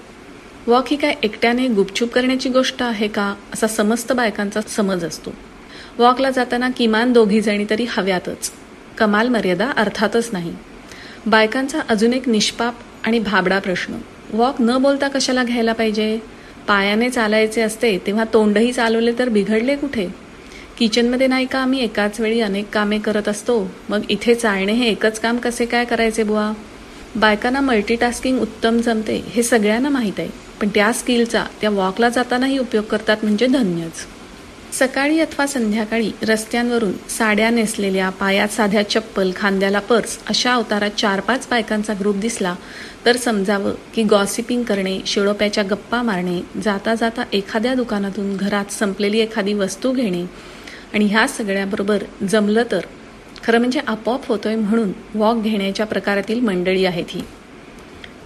वॉक 0.68 0.86
ही 0.92 0.98
काय 0.98 1.13
एकट्याने 1.24 1.68
गुपचूप 1.68 2.12
करण्याची 2.12 2.50
गोष्ट 2.50 2.84
आहे 2.84 3.08
का 3.08 3.36
असा 3.54 3.68
समस्त 3.68 4.13
बायकांचा 4.13 4.62
समज 4.62 5.06
असतो. 5.06 5.32
वॉकला 5.98 6.30
जाताना 6.30 6.70
किमान 6.70 7.13
दोघी 7.13 7.42
जणी 7.42 7.65
तरी 7.70 7.86
हव्यातच. 7.89 8.51
कमाल 8.98 9.27
मर्यादा 9.27 9.72
अर्थातच 9.77 10.30
नाही. 10.34 10.54
बायकांचा 11.25 11.80
अजून 11.89 12.13
एक 12.13 12.30
निष्पाप 12.30 12.74
आणि 13.04 13.20
भाबडा 13.20 13.60
प्रश्न. 13.60 13.94
वॉक 14.34 14.56
न 14.60 14.77
बोलता 14.77 15.08
कशाला 15.08 15.44
घ्यायला 15.44 15.74
पाहिजे? 15.74 16.20
पायाने 16.68 17.10
चालायचे 17.10 17.62
असते 17.62 17.98
तेव्हा 17.98 18.24
तोंडही 18.34 18.72
चालवले 18.72 19.12
तर 19.20 19.30
बिघडले 19.30 19.75
कुठे? 19.75 20.25
किचनमध्ये 20.77 21.27
नाही 21.27 21.46
का? 21.46 21.60
आम्ही 21.60 21.79
एकाच 21.79 22.20
वेळी 22.20 22.39
अनेक 22.41 22.70
कामे 22.74 22.98
करत 23.00 23.27
असतो. 23.27 23.60
मग 23.89 24.01
इथे 24.10 24.34
चालणे 24.36 24.74
हे 24.74 24.88
एकच 24.88 25.20
काम 25.20 25.38
कसे 25.38 25.65
काय 25.65 25.86
करायचे 25.86 26.24
बुवा? 26.24 26.51
बायकांना 27.15 27.60
मल्टीटास्किंग 27.62 28.39
उत्तम 28.41 28.77
जमते 28.77 29.15
हे 29.27 29.44
सगळ्यांना 29.44 29.89
माहीत 29.89 30.20
आहे. 30.20 30.29
पण 30.62 30.67
त्या 30.75 30.91
स्किलचा 30.94 31.44
त्या 31.62 31.70
वॉकला 31.70 32.10
जातानाही 32.10 32.58
उपयोग 32.58 32.84
करतात 32.84 33.24
म्हणजे 33.24 33.48
धन्यच. 33.48 34.05
सकाळी 34.74 35.20
अथवा 35.20 35.46
संध्याकाळी 35.48 36.12
रस्त्यांवरून 36.27 36.91
साड्या 37.10 37.50
नेसलेल्या 37.50 38.10
पायात 38.10 38.48
साध्या 38.48 38.82
चप्पल 38.89 39.32
खांद्याला 39.36 39.79
पर्स 39.79 40.17
अशा 40.29 40.53
अवतारात 40.53 40.98
चार 40.98 41.20
पाच 41.20 41.48
बायकांचा 41.50 41.94
ग्रुप 42.00 42.15
दिसला 42.15 42.55
तर 43.05 43.17
समजावं 43.17 43.74
की 43.94 44.03
गॉसिपिंग 44.03 44.63
करणे 44.63 45.00
शिळोप्याच्या 45.05 45.63
गप्पा 45.63 46.01
मारणे 46.01 46.39
जाता 46.62 46.96
जाता 46.96 47.24
एखाद्या 47.34 47.74
दुकानातून 47.74 48.36
घरात 48.38 48.72
संपलेली 48.72 49.20
एखादी 49.20 49.53
वस्तू 49.53 49.91
घेणे 49.91 50.25
आणि 50.94 51.06
ह्या 51.06 51.27
सगळ्याबरोबर 51.27 52.04
जमलं 52.30 52.63
तर 52.72 52.86
खरं 53.44 53.60
म्हणजे 53.60 53.80
आपोआप 53.88 54.27
होतोय 54.27 54.56
म्हणून 54.56 54.92
वॉक 55.15 55.38
घेण्याच्या 55.38 55.86
प्रकारातील 55.86 56.39
मंडळी 56.39 56.86
आहेत 56.86 57.06
ही. 57.10 57.22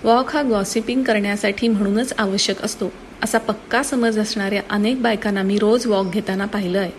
वॉक 0.04 0.30
हा 0.30 0.42
गॉसिपिंग 0.42 1.04
करण्यासाठी 1.04 1.68
म्हणूनच 1.68 2.14
आवश्यक 2.18 2.62
असतो 2.62 2.92
असा 3.24 3.38
पक्का 3.38 3.84
समज 3.84 4.20
असणाऱ्या 4.20 4.62
अनेक 4.70 5.02
बायकांना 5.02 5.42
मी 5.42 5.58
रोज 5.60 5.88
वॉक 5.88 6.12
घेताना 6.14 6.46
पाहिलं 6.46 6.80
आहे. 6.80 6.92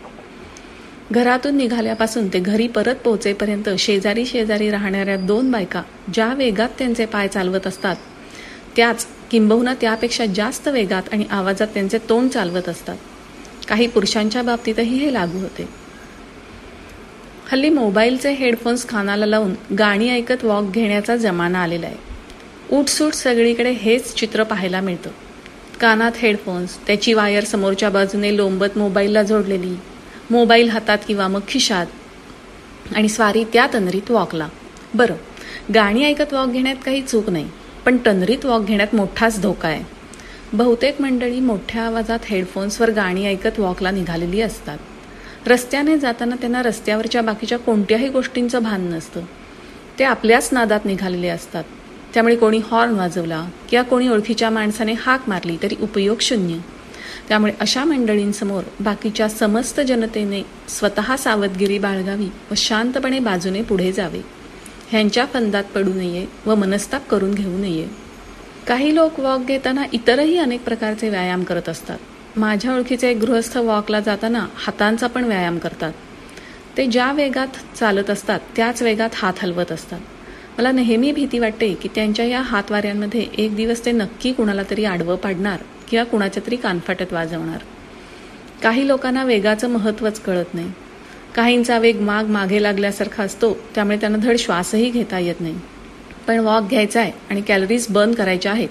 घरातून 1.13 1.57
निघाल्यापासून 1.57 2.29
ते 2.29 2.39
घरी 2.39 2.67
परत 2.69 2.95
पोहोचेपर्यंत 2.95 3.69
शेजारी 3.79 4.27
शेजारी 4.27 4.71
राहणाऱ्या 4.71 5.17
दोन 5.17 5.51
बायका 5.51 5.83
ज्या 6.15 6.35
वेगात 6.35 6.69
त्यांचे 6.79 7.07
पाय 7.07 7.29
चालवत 7.29 7.67
असतात 7.67 7.97
त्याच 8.77 9.07
किंबहुना 9.31 9.75
त्यापेक्षा 9.75 10.27
जास्त 10.27 10.69
वेगात 10.69 11.03
आणि 11.13 11.25
आवाजात 11.31 11.69
त्यांचे 11.75 11.99
तोंड 11.99 12.31
चालवत 12.31 12.69
असतात. 12.69 12.97
काही 13.71 13.87
पुरुषांच्या 13.87 14.43
बाबतीतही 14.43 14.97
हे 14.99 15.13
लागू 15.13 15.39
होते. 15.39 15.69
हल्ली 17.53 17.69
मोबाईलचे 17.69 18.33
हेडफोन्स 18.33 18.89
खानाला 18.89 19.27
लावून 19.27 19.75
गाणी 19.75 20.09
ऐकत 20.11 20.45
वॉक 20.45 20.71
घेण्याचा 20.71 21.17
जमाना 21.17 21.63
आलेला 21.63 21.87
आहे. 21.87 21.97
उठसूट 22.73 23.13
सगळीकडे 23.13 23.71
हेच 23.71 24.15
चित्र 24.15 24.43
पाहायला 24.43 24.81
मिळतं. 24.81 25.11
कानात 25.81 26.13
हेडफोन्स 26.17 26.87
त्याची 26.87 27.13
वायर 27.13 27.45
समोरच्या 27.45 27.91
बाजूने 27.91 28.37
लोंबत 28.37 28.79
मोबाईलला 28.79 29.23
जोडलेली 29.23 29.75
मोबाईल 30.31 30.69
हातात 30.69 30.99
किंवा 31.09 31.29
मग 31.29 31.41
खिशात 31.49 31.87
आणि 32.97 33.09
स्वारी 33.09 33.45
त्या 33.45 33.67
तंद्रीत 33.75 34.11
वॉकला. 34.11 34.49
बरं 34.95 35.15
गाणी 35.75 36.05
ऐकत 36.05 36.33
वॉक 36.33 36.49
घेण्यात 36.49 36.77
काही 36.85 37.03
चूक 37.03 37.31
नाही 37.31 37.49
पण 37.85 37.97
तंद्रीत 38.07 38.45
वॉक 38.45 38.63
घेण्यात 38.63 38.95
मोठाच 38.95 39.41
धोका 39.43 39.69
आहे. 39.69 40.00
बहुतेक 40.53 41.01
मंडळी 41.01 41.41
मोठ्या 41.41 41.83
आवाजात 41.83 42.19
हेडफोन्सवर 42.25 42.91
गाणी 42.91 43.27
ऐकत 43.27 43.59
वॉकला 43.59 43.91
निघालेली 43.91 44.41
असतात. 44.41 44.79
रस्त्याने 45.47 45.99
जाताना 45.99 46.37
त्यांना 46.37 46.63
रस्त्यावरच्या 46.63 47.23
बाकीच्या 47.23 47.59
कोणत्याही 47.59 48.09
गोष्टींचं 48.09 48.63
भान 48.63 48.81
नसतं. 48.81 49.21
ते 49.99 50.05
आपल्याच 50.05 50.49
नादात 50.53 50.81
निघालेले 50.85 51.29
असतात. 51.29 51.65
त्यामुळे 52.15 52.37
कोणी 52.37 52.61
हॉर्न 52.71 52.93
वाजवला 52.93 53.49
किंवा 53.71 53.83
कोणी 53.83 54.09
ओळखीच्या 54.09 54.51
माणसाने 54.51 54.93
हाक 54.93 55.29
मारली 55.29 55.57
तरी 55.63 55.75
उपयोग 55.81 56.17
शून्य. 56.21 56.59
त्यामुळे 57.29 57.53
अशा 57.61 57.85
मंडळींसमोर 57.85 58.63
बाकीच्या 58.81 59.29
समस्त 59.29 59.81
जनतेने 59.81 60.43
स्वतः 60.69 61.17
सावधगिरी 61.17 61.79
बाळगावी 61.79 62.29
व 62.51 62.55
शांतपणे 62.57 63.19
बाजूने 63.19 63.63
पुढे 63.63 63.93
जावे. 63.93 64.21
ह्यांच्या 64.89 65.27
फंदात 65.27 65.65
पडू 65.75 65.93
नये 65.95 66.27
व 66.47 66.55
मनस्ताप 66.55 67.09
करून 67.09 67.35
घेऊ 67.35 67.59
नये. 67.59 68.10
काही 68.71 68.95
लोक 68.95 69.21
वॉक 69.21 69.41
घेताना 69.41 69.85
इतरही 69.93 70.39
अनेक 70.39 70.65
प्रकारचे 70.65 71.09
व्यायाम 71.09 71.43
करत 71.43 71.69
असतात. 71.69 71.99
माझ्या 72.37 72.75
ओळखीचे 72.75 73.11
एक 73.11 73.17
गृहस्थ 73.17 73.57
वॉकला 73.59 74.01
जाताना 74.01 74.47
हातांचा 74.57 75.07
पण 75.07 75.25
व्यायाम 75.25 75.59
करतात. 75.59 75.93
ते 76.77 76.87
ज्या 76.87 77.13
वेगात 77.13 77.77
चालत 77.77 78.11
असतात 78.11 78.41
त्याच 78.57 78.83
वेगात 78.83 79.11
हात 79.15 79.33
हलवत 79.43 79.73
असतात. 79.73 80.01
मला 80.59 80.73
नेहमी 80.73 81.13
भीती 81.13 81.39
वाटते 81.39 81.75
की 81.75 81.89
त्यांच्या 81.95 82.25
या 82.25 82.41
हातवाऱ्यांमध्ये 82.41 83.27
एक 83.39 83.57
दिवस 83.57 83.85
ते 83.85 83.93
नक्की 83.93 84.33
कुणाला 84.33 84.63
तरी 84.71 84.85
आडवं 84.85 85.17
पाडणार 85.17 85.59
किंवा 85.91 86.05
कुणाच्या 86.05 86.47
तरी 86.47 86.57
कानफाटत 86.57 87.13
वाजवणार. 87.13 87.59
काही 88.63 88.89
लोकांना 88.89 89.25
वेगाचं 89.25 89.69
महत्त्वच 89.69 90.21
कळत 90.21 90.55
नाही. 90.55 90.73
काहींचा 91.35 91.79
वेग 91.79 92.01
माग 92.01 92.25
मागे 92.25 92.63
लागल्यासारखा 92.63 93.23
असतो 93.23 93.59
त्यामुळे 93.75 93.97
त्यांना 93.97 94.19
धड 94.19 94.37
श्वासही 94.37 94.91
घेता 94.91 95.19
येत 95.19 95.41
नाही. 95.41 95.59
पण 96.27 96.39
वॉक 96.39 96.69
घ्यायचा 96.71 97.01
आहे 97.01 97.13
आणि 97.31 97.41
कॅलरीज 97.41 97.87
बर्न 97.91 98.13
करायच्या 98.13 98.53
आहेत. 98.53 98.69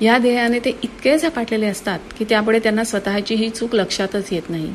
या 0.00 0.18
ध्येयाने 0.18 0.58
ते 0.58 0.70
इतके 0.82 1.18
झपाटलेले 1.18 1.66
असतात 1.66 1.98
की 2.18 2.24
त्यापुढे 2.24 2.58
त्यांना 2.58 2.84
स्वतःची 2.84 3.34
ही 3.34 3.50
चूक 3.50 3.74
लक्षातच 3.74 4.32
येत 4.32 4.50
नाही. 4.50 4.74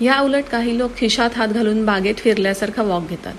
या 0.00 0.20
उलट 0.20 0.44
काही 0.44 0.78
लोक 0.78 0.96
खिशात 0.96 1.30
हात 1.36 1.48
घालून 1.48 1.84
बागेत 1.84 2.14
फिरल्यासारखा 2.14 2.82
वॉक 2.82 3.08
घेतात. 3.08 3.34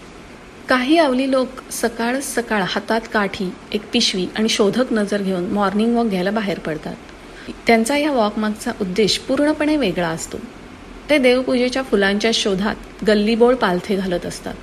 काही 0.70 0.98
आवली 0.98 1.32
लोक 1.32 1.48
सकाळ 1.72 2.20
सकाळ 2.20 2.64
हातात 2.68 3.02
काठी 3.14 3.50
एक 3.72 3.82
पिशवी 3.94 4.28
आणि 4.36 4.50
शोधक 4.50 4.94
नजर 4.94 5.22
घेऊन 5.22 5.44
मॉर्निंग 5.44 5.96
वॉक 5.96 6.08
घ्यायला 6.08 6.32
बाहेर 6.32 6.60
पडतात. 6.60 6.96
त्यांचा 7.68 7.98
या 7.98 8.12
वॉकमागचा 8.12 8.72
उद्देश 8.82 9.18
पूर्णपणे 9.18 9.78
वेगळा 9.78 10.08
असतो. 10.08 10.38
ते 11.10 11.18
देवपूजेच्या 11.18 11.84
फुलांच्या 11.84 12.32
शोधात 12.34 12.76
गल्लीबोळ 13.08 13.56
पालथे 13.56 13.96
घालत 13.96 14.26
असतात. 14.26 14.54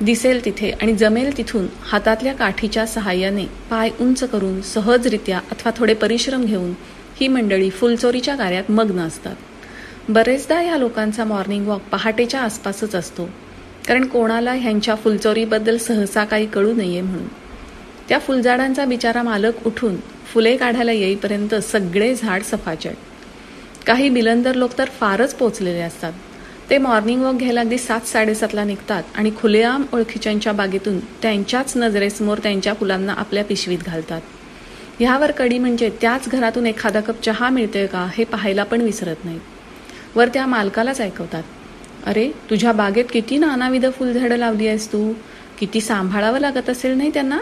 दिसेल 0.00 0.44
तिथे 0.44 0.70
आणि 0.70 0.92
जमेल 0.92 1.36
तिथून 1.36 1.66
हातातल्या 1.82 2.34
काठीच्या 2.34 2.86
सहाय्याने 2.86 3.44
पाय 3.70 3.90
उंच 4.00 4.24
करून 4.24 4.60
सहजरित्या 4.62 5.38
अथवा 5.38 5.72
थोडे 5.76 5.94
परिश्रम 5.94 6.44
घेऊन 6.44 6.72
ही 7.20 7.28
मंडळी 7.28 7.70
फुलचोरीच्या 7.70 8.36
कार्यात 8.36 8.70
मग्न 8.70 8.98
असतात. 8.98 9.36
बरेचदा 10.08 10.60
ह्या 10.60 10.76
लोकांचा 10.76 11.24
मॉर्निंग 11.24 11.66
वॉक 11.66 11.80
पहाटेच्या 11.92 12.40
आसपासच 12.40 12.94
असतो 12.94 13.28
कारण 13.88 14.06
कोणाला 14.06 14.52
ह्यांच्या 14.52 14.94
फुलचोरीबद्दल 14.94 15.76
सहसा 15.76 16.24
काही 16.24 16.46
कळू 16.46 16.72
नये 16.74 17.00
म्हणून. 17.00 17.26
त्या 18.08 18.18
फुलझाडांचा 18.18 18.84
बिचारा 18.84 19.22
मालक 19.22 19.66
उठून 19.66 19.96
फुले 20.26 20.56
काढायला 20.56 20.92
येईपर्यंत 20.92 21.54
सगळे 21.54 22.14
झाड 22.14 22.42
सफाचट. 22.42 22.94
काही 23.86 24.08
बिलंदर 24.08 24.54
लोक 24.54 24.78
तर 24.78 24.84
फारच 24.84 25.34
पोचलेले 25.34 25.80
असतात. 25.80 26.12
ते 26.70 26.78
मॉर्निंग 26.78 27.22
वॉक 27.22 27.34
घ्यायला 27.34 27.60
अगदी 27.60 27.78
सात 27.78 28.00
साडेसातला 28.00 28.64
निघतात 28.64 29.02
आणि 29.14 29.30
खुलेआम 29.40 29.84
ओळखीच्यांच्या 29.92 30.52
बागेतून 30.52 31.00
त्यांच्याच 31.00 31.72
नजरेसमोर 31.76 32.38
त्यांच्या 32.38 32.74
फुलांना 32.74 33.12
आपल्या 33.12 33.44
पिशवीत 33.44 33.78
घालतात. 33.86 34.20
ह्यावर 35.00 35.30
कडी 35.30 35.58
म्हणजे 35.58 35.90
त्याच 36.00 36.28
घरातून 36.28 36.66
एखादा 36.66 37.00
कप 37.00 37.22
चहा 37.22 37.48
मिळतोय 37.48 37.86
का 37.86 38.06
हे 38.14 38.24
पाहायला 38.24 38.64
पण 38.64 38.80
विसरत 38.80 39.24
नाहीत. 39.24 39.40
वर 40.16 40.28
त्या 40.28 40.46
मालकालाच 40.46 41.00
ऐकवतात. 41.00 41.42
अरे 42.06 42.30
तुझ्या 42.50 42.72
बागेत 42.72 43.04
किती 43.12 43.38
नानाविध 43.38 43.86
फुलझाडं 43.98 44.36
लावली 44.36 44.68
आहेस 44.68 44.92
तू? 44.92 45.12
किती 45.58 45.80
सांभाळावं 45.80 46.38
लागत 46.38 46.70
असेल 46.70 46.96
नाही 46.96 47.10
त्यांना? 47.14 47.38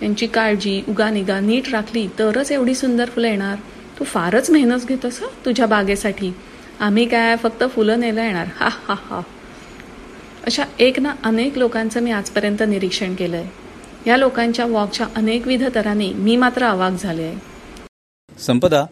त्यांची 0.00 0.26
काळजी 0.26 0.82
उगानिगा 0.88 1.40
नीट 1.40 1.68
राखली 1.68 2.06
तरच 2.18 2.52
एवढी 2.52 2.74
सुंदर 2.74 3.04
फुलं 3.04 3.28
येणार. 3.28 3.56
तू 3.98 4.04
फारच 4.04 4.50
मेहनत 4.50 4.86
घेतोस 4.88 5.20
तुझ्या 5.44 5.66
बागेसाठी. 5.66 6.32
आम्ही 6.80 7.04
काय 7.06 7.34
फक्त 7.36 7.64
फुलं 7.74 8.00
नेलं 8.00 8.22
येणार? 8.22 8.46
हा 8.56 8.68
हा 8.86 8.94
हा. 9.00 9.20
अशा 10.46 10.64
एक 10.78 10.98
ना 10.98 11.14
अनेक 11.24 11.58
लोकांचं 11.58 12.00
मी 12.02 12.10
आजपर्यंत 12.10 12.62
निरीक्षण 12.62 13.14
केलंय. 13.14 13.44
या 14.06 14.16
लोकांच्या 14.16 14.66
वॉकच्या 14.66 15.06
अनेकविध 15.16 15.64
तरांनी 15.74 16.12
मी 16.14 16.36
मात्र 16.36 16.64
अवाक 16.64 16.92
झाले 16.92 17.22
आहे 17.22 18.36
संपदा 18.38 18.84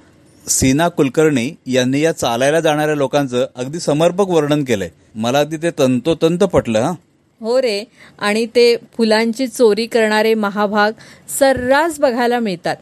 सीना 0.47 0.89
कुलकर्णी 0.89 1.51
यांनी 1.67 2.01
या 2.01 2.13
चालायला 2.13 2.61
जाणाऱ्या 2.61 2.95
लोकांचं 2.95 3.45
अगदी 3.57 3.81
समर्पक 3.81 4.29
वर्णन 4.29 4.65
केलंय. 4.65 4.89
मला 5.15 5.41
अगदी 5.41 5.57
ते 5.57 5.71
तंतोतंत 5.79 6.45
पटलं 6.45 6.81
हा. 6.83 6.93
हो 7.41 7.61
रे 7.63 7.83
आणि 8.19 8.45
ते 8.47 8.77
फुलांची 8.97 9.47
चोरी 9.47 9.87
करणारे 9.87 10.35
महाभाग 10.35 10.93
सर्रास 11.39 11.99
बघायला 12.01 12.39
मिळतात. 12.39 12.77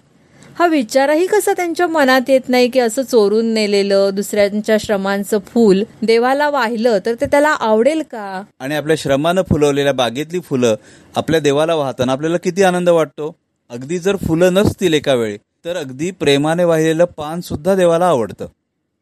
हा 0.57 0.67
विचारही 0.67 1.27
कसा 1.27 1.53
त्यांच्या 1.53 1.87
मनात 1.87 2.29
येत 2.29 2.49
नाही 2.49 2.69
की 2.69 2.79
असं 2.81 3.03
चोरून 3.03 3.47
नेलेलं 3.55 4.11
दुसऱ्यांच्या 4.15 4.77
श्रमांचं 4.81 5.39
फूल 5.47 5.83
देवाला 6.03 6.49
वाहिलं 6.51 6.99
तर 7.07 7.15
ते 7.15 7.27
त्याला 7.27 7.49
आवडेल 7.49 8.03
का? 8.03 8.43
आणि 8.61 8.75
आपल्या 8.75 8.97
श्रमानं 8.99 9.43
फुलवलेल्या 9.43 9.93
बागेतली 9.93 10.41
फुलं 10.41 10.77
आपल्या 11.17 11.41
देवाला 11.41 11.75
वाहताना 11.75 12.13
आपल्याला 12.13 12.37
किती 12.37 12.63
आनंद 12.63 12.89
वाटतो? 12.89 13.35
अगदी 13.71 13.99
जर 13.99 14.17
फुलं 14.17 14.55
नसतील 14.55 14.95
एका 14.95 15.15
वेळी 15.15 15.37
तर 15.65 15.77
अगदी 15.77 16.11
प्रेमाने 16.11 16.65
वाहिलेलं 16.65 17.05
पान 17.05 17.41
सुद्धा 17.41 17.75
देवाला 17.75 18.07
आवडतं. 18.07 18.47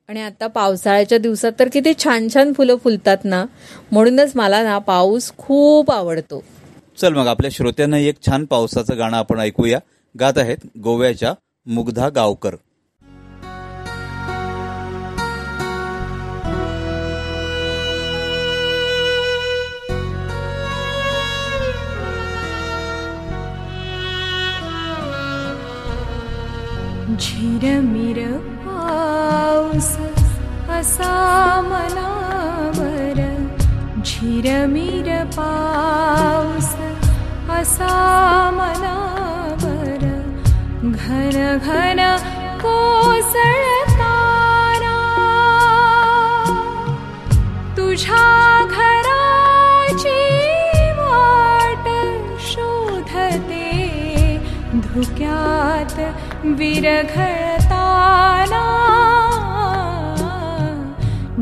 आणि 0.08 0.20
आता 0.20 0.46
पावसाळ्याच्या 0.46 1.18
दिवसात 1.18 1.52
तर 1.58 1.68
किती 1.72 1.92
छान 2.04 2.28
छान 2.34 2.52
फुलं 2.52 2.76
फुलतात 2.76 3.24
ना? 3.24 3.44
म्हणूनच 3.92 4.32
मला 4.34 4.62
ना 4.62 4.78
पाऊस 4.78 5.32
खूप 5.38 5.90
आवडतो. 5.90 6.44
चल 7.00 7.14
मग 7.14 7.26
आपल्या 7.26 7.50
श्रोत्यांना 7.54 7.98
एक 7.98 8.14
छान 8.26 8.44
पावसाचं 8.44 8.98
गाणं 8.98 9.16
आपण 9.16 9.40
ऐकूया. 9.40 9.78
गात 10.14 10.38
आहेत 10.38 10.56
गोव्याच्या 10.84 11.32
मुग्धा 11.66 12.08
गावकर. 12.08 12.54
झिरमिर 27.20 28.38
पाऊस 28.38 29.96
असा 30.68 31.60
मनावर. 31.60 33.20
झिरमिर 34.04 35.24
पाऊस 35.24 36.74
असा 37.60 38.50
मनावर. 38.54 39.43
घन 40.84 41.36
घन 41.64 42.00
कोसळताना 42.62 44.08
तुझ्या 47.76 48.24
घराची 48.70 50.18
वाट 50.98 51.86
शोधते 52.48 53.70
धुक्यात 54.74 55.96
विरघळताना। 56.58 58.64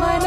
मन 0.00 0.26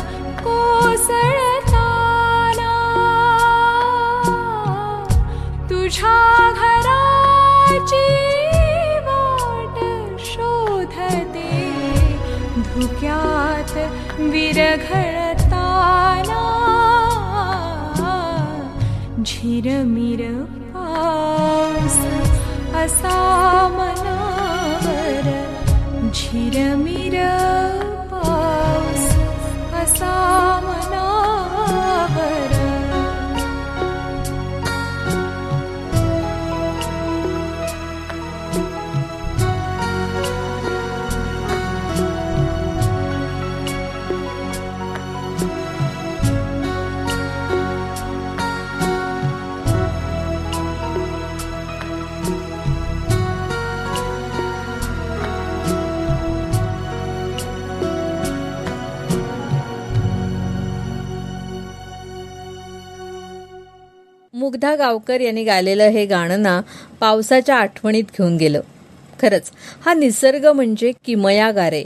विरघळताना 14.53 16.39
झिरमिर 19.25 20.21
पाऊस 20.73 21.95
असा 22.75 23.15
मनावर 23.75 25.29
झिरमिर 26.13 27.15
पाऊस 28.11 29.07
असा 29.83 30.11
मुग्धा 64.51 64.75
गावकर 64.75 65.21
यांनी 65.21 65.43
गायलेलं 65.43 65.83
हे 65.83 66.05
गाणं 66.05 66.41
ना 66.41 66.59
पावसाच्या 66.99 67.55
आठवणीत 67.55 68.03
घेऊन 68.17 68.35
गेलं. 68.37 68.61
खरंच 69.21 69.51
हा 69.85 69.93
निसर्ग 69.93 70.45
म्हणजे 70.47 70.91
किमयागार. 71.05 71.73
आहे 71.73 71.85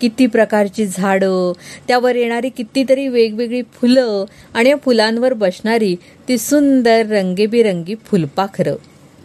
किती 0.00 0.26
प्रकारची 0.26 0.86
झाडं 0.86 1.52
त्यावर 1.88 2.16
येणारी 2.16 2.48
कितीतरी 2.48 3.06
वेगवेगळी 3.08 3.62
फुलं 3.72 4.24
आणि 4.54 4.70
या 4.70 4.76
फुलांवर 4.76 5.32
बसणारी 5.34 5.94
ती 6.28 6.38
सुंदर 6.38 7.06
रंगीबिरंगी 7.10 7.94
फुलपाखरं. 7.94 8.76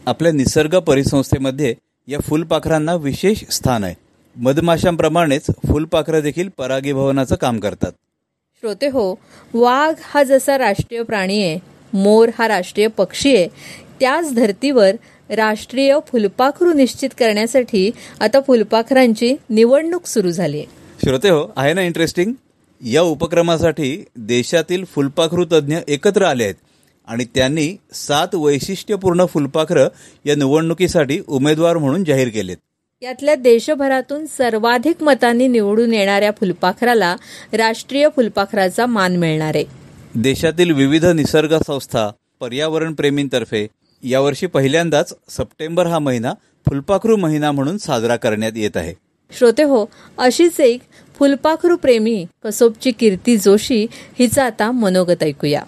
आपल्या 0.05 0.31
निसर्ग 0.31 0.79
परिसंस्थेमध्ये 0.79 1.73
या 2.07 2.19
फुलपाखरांना 2.19 2.95
विशेष 2.95 3.43
स्थान 3.49 3.83
आहे. 3.83 3.95
मधमाशांप्रमाणेच 4.35 5.45
फुलपाखरं 5.67 6.19
देखील 6.19 6.49
परागीभवनाचं 6.57 7.35
काम 7.35 7.59
करतात. 7.59 7.91
श्रोते 8.63 8.87
हो 8.87 9.13
वाघ 9.53 9.93
हा 10.03 10.23
जसा 10.23 10.57
राष्ट्रीय 10.57 11.01
प्राणी 11.03 11.43
आहे 11.43 11.74
मोर 11.93 12.29
हा 12.39 12.47
राष्ट्रीय 12.47 12.87
पक्षी 12.87 13.35
आहे. 13.35 13.47
त्याच 13.99 14.33
धर्तीवर 14.33 14.95
राष्ट्रीय 15.29 15.97
फुलपाखरू 16.07 16.73
निश्चित 16.73 17.09
करण्यासाठी 17.19 17.89
आता 18.21 18.39
फुलपाखरांची 18.47 19.35
निवडणूक 19.49 20.05
सुरू 20.05 20.31
झाली 20.31 20.57
आहे. 20.57 20.65
श्रोते 21.03 21.29
हो 21.29 21.53
आहे 21.57 21.73
ना 21.73 21.81
इंटरेस्टिंग 21.81 22.33
या 22.81 23.01
उपक्रमासाठी 23.01 24.03
देशातील 24.15 24.83
फुलपाखरू 24.85 25.45
तज्ज्ञ 25.45 25.77
एकत्र 25.87 26.23
आले 26.23 26.43
आहेत 26.43 26.55
आणि 27.07 27.25
त्यांनी 27.35 27.75
सात 27.93 28.35
वैशिष्ट्यपूर्ण 28.35 29.25
फुलपाखरं 29.25 29.87
या 30.25 30.35
निवडणुकीसाठी 30.35 31.19
उमेदवार 31.27 31.77
म्हणून 31.77 32.03
जाहीर 32.03 32.29
केलेत. 32.29 32.57
यातल्या 33.01 33.35
देशभरातून 33.35 34.25
सर्वाधिक 34.25 35.03
मतांनी 35.03 35.47
निवडून 35.47 35.93
येणाऱ्या 35.93 36.31
फुलपाखराला 36.31 37.15
राष्ट्रीय 37.53 38.07
फुलपाखराचा 38.15 38.85
मान 38.85 39.15
मिळणार 39.15 39.55
आहे. 39.55 39.84
देशातील 40.17 40.71
विविध 40.71 41.05
निसर्ग 41.05 41.57
संस्था 41.67 42.09
पर्यावरण 42.39 42.93
प्रेमींतर्फे 42.93 43.67
यावर्षी 44.03 44.47
पहिल्यांदाच 44.47 45.13
सप्टेंबर 45.29 45.87
हा 45.87 45.99
महिना 45.99 46.33
फुलपाखरू 46.67 47.15
महिना 47.15 47.51
म्हणून 47.51 47.77
साजरा 47.77 48.15
करण्यात 48.15 48.51
येत 48.55 48.77
आहे. 48.77 48.93
श्रोते 49.31 49.63
हो 49.63 49.85
अशीच 50.17 50.59
एक 50.59 50.81
फुलपाखरू 51.19 51.77
प्रेमी 51.77 52.25
कसोबची 52.43 52.91
कीर्ती 52.91 53.37
जोशी 53.37 53.85
हिचं 54.19 54.43
आता 54.43 54.71
मनोगत 54.71 55.23
ऐकूया. 55.23 55.63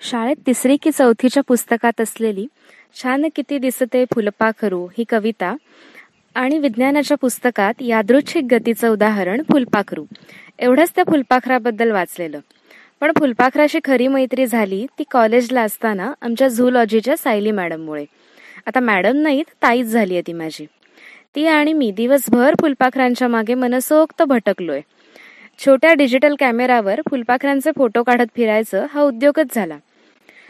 शाळेत 0.00 0.36
तिसरी 0.46 0.76
की 0.76 0.90
चौथीच्या 0.90 1.42
पुस्तकात 1.42 2.00
असलेली 2.00 2.46
छान 3.02 3.28
किती 3.36 3.58
दिसते 3.58 4.04
फुलपाखरू 4.04 4.86
ही 4.86 5.04
कविता 5.08 5.56
आणि 6.34 6.58
विज्ञानाच्या 6.58 7.16
पुस्तकात 7.16 7.74
यादृच्छिक 7.80 8.44
गतीचं 8.50 8.88
उदाहरण 8.88 9.42
फुलपाखरू. 9.42 10.04
एवढंच 10.58 10.90
त्या 10.90 11.04
फुलपाखराबद्दल 11.04 11.90
वाचलेलं. 11.90 12.40
पण 13.00 13.12
फुलपाखराशी 13.18 13.78
खरी 13.84 14.08
मैत्री 14.08 14.46
झाली 14.46 14.86
ती 14.98 15.04
कॉलेजला 15.10 15.62
असताना 15.62 16.12
आमच्या 16.22 16.48
झूलॉजीच्या 16.48 17.16
सायली 17.16 17.50
मॅडममुळे. 17.50 18.04
आता 18.66 18.80
मॅडम 18.80 19.16
नाहीत 19.16 19.44
ताईच 19.62 19.86
झाली 19.86 20.14
आहे 20.14 20.22
ती 20.26 20.32
माझी. 20.32 20.66
ती 21.34 21.46
आणि 21.46 21.72
मी 21.72 21.90
दिवसभर 21.90 22.54
फुलपाखरांच्या 22.60 23.28
मागे 23.28 23.54
मनसोक्त 23.54 24.22
भटकलोय. 24.22 24.80
छोट्या 25.58 25.94
डिजिटल 25.94 26.34
कॅमेरावर 26.38 27.00
फुलपाखरांचे 27.10 27.70
फोटो 27.76 28.02
काढत 28.02 28.26
फिरायचं 28.36 28.86
हा 28.94 29.02
उद्योगच 29.02 29.54
झाला. 29.54 29.78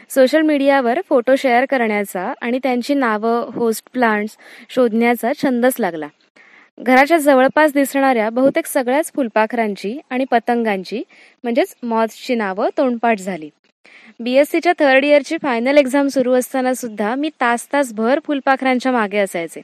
सोशल 0.09 0.41
मीडियावर 0.41 0.99
फोटो 1.09 1.35
शेअर 1.35 1.65
करण्याचा 1.65 2.33
आणि 2.41 2.59
त्यांची 2.63 2.93
नावं 2.93 3.49
होस्ट 3.53 3.83
प्लांट्स 3.93 4.37
शोधण्याचा 4.69 5.31
छंदच 5.43 5.75
लागला. 5.79 6.07
घराच्या 6.77 7.17
जवळपास 7.17 7.73
दिसणाऱ्या 7.73 8.29
बहुतेक 8.29 8.65
सगळ्याच 8.65 9.11
फुलपाखरांची 9.15 9.97
आणि 10.09 10.25
पतंगांची 10.31 11.01
म्हणजेच 11.43 11.75
मॉथची 11.83 12.35
नावं 12.35 12.69
तोंडपाठ 12.77 13.19
झाली. 13.19 13.49
बीएससीच्या 14.19 14.73
थर्ड 14.79 15.05
इयरची 15.05 15.37
फायनल 15.41 15.77
एक्झाम 15.77 16.07
सुरू 16.07 16.33
असताना 16.33 16.73
सुद्धा 16.73 17.15
मी 17.15 17.29
तास 17.41 17.67
तास 17.73 17.93
भर 17.93 18.19
फुलपाखरांच्या 18.25 18.91
मागे 18.91 19.17
असायचे. 19.17 19.61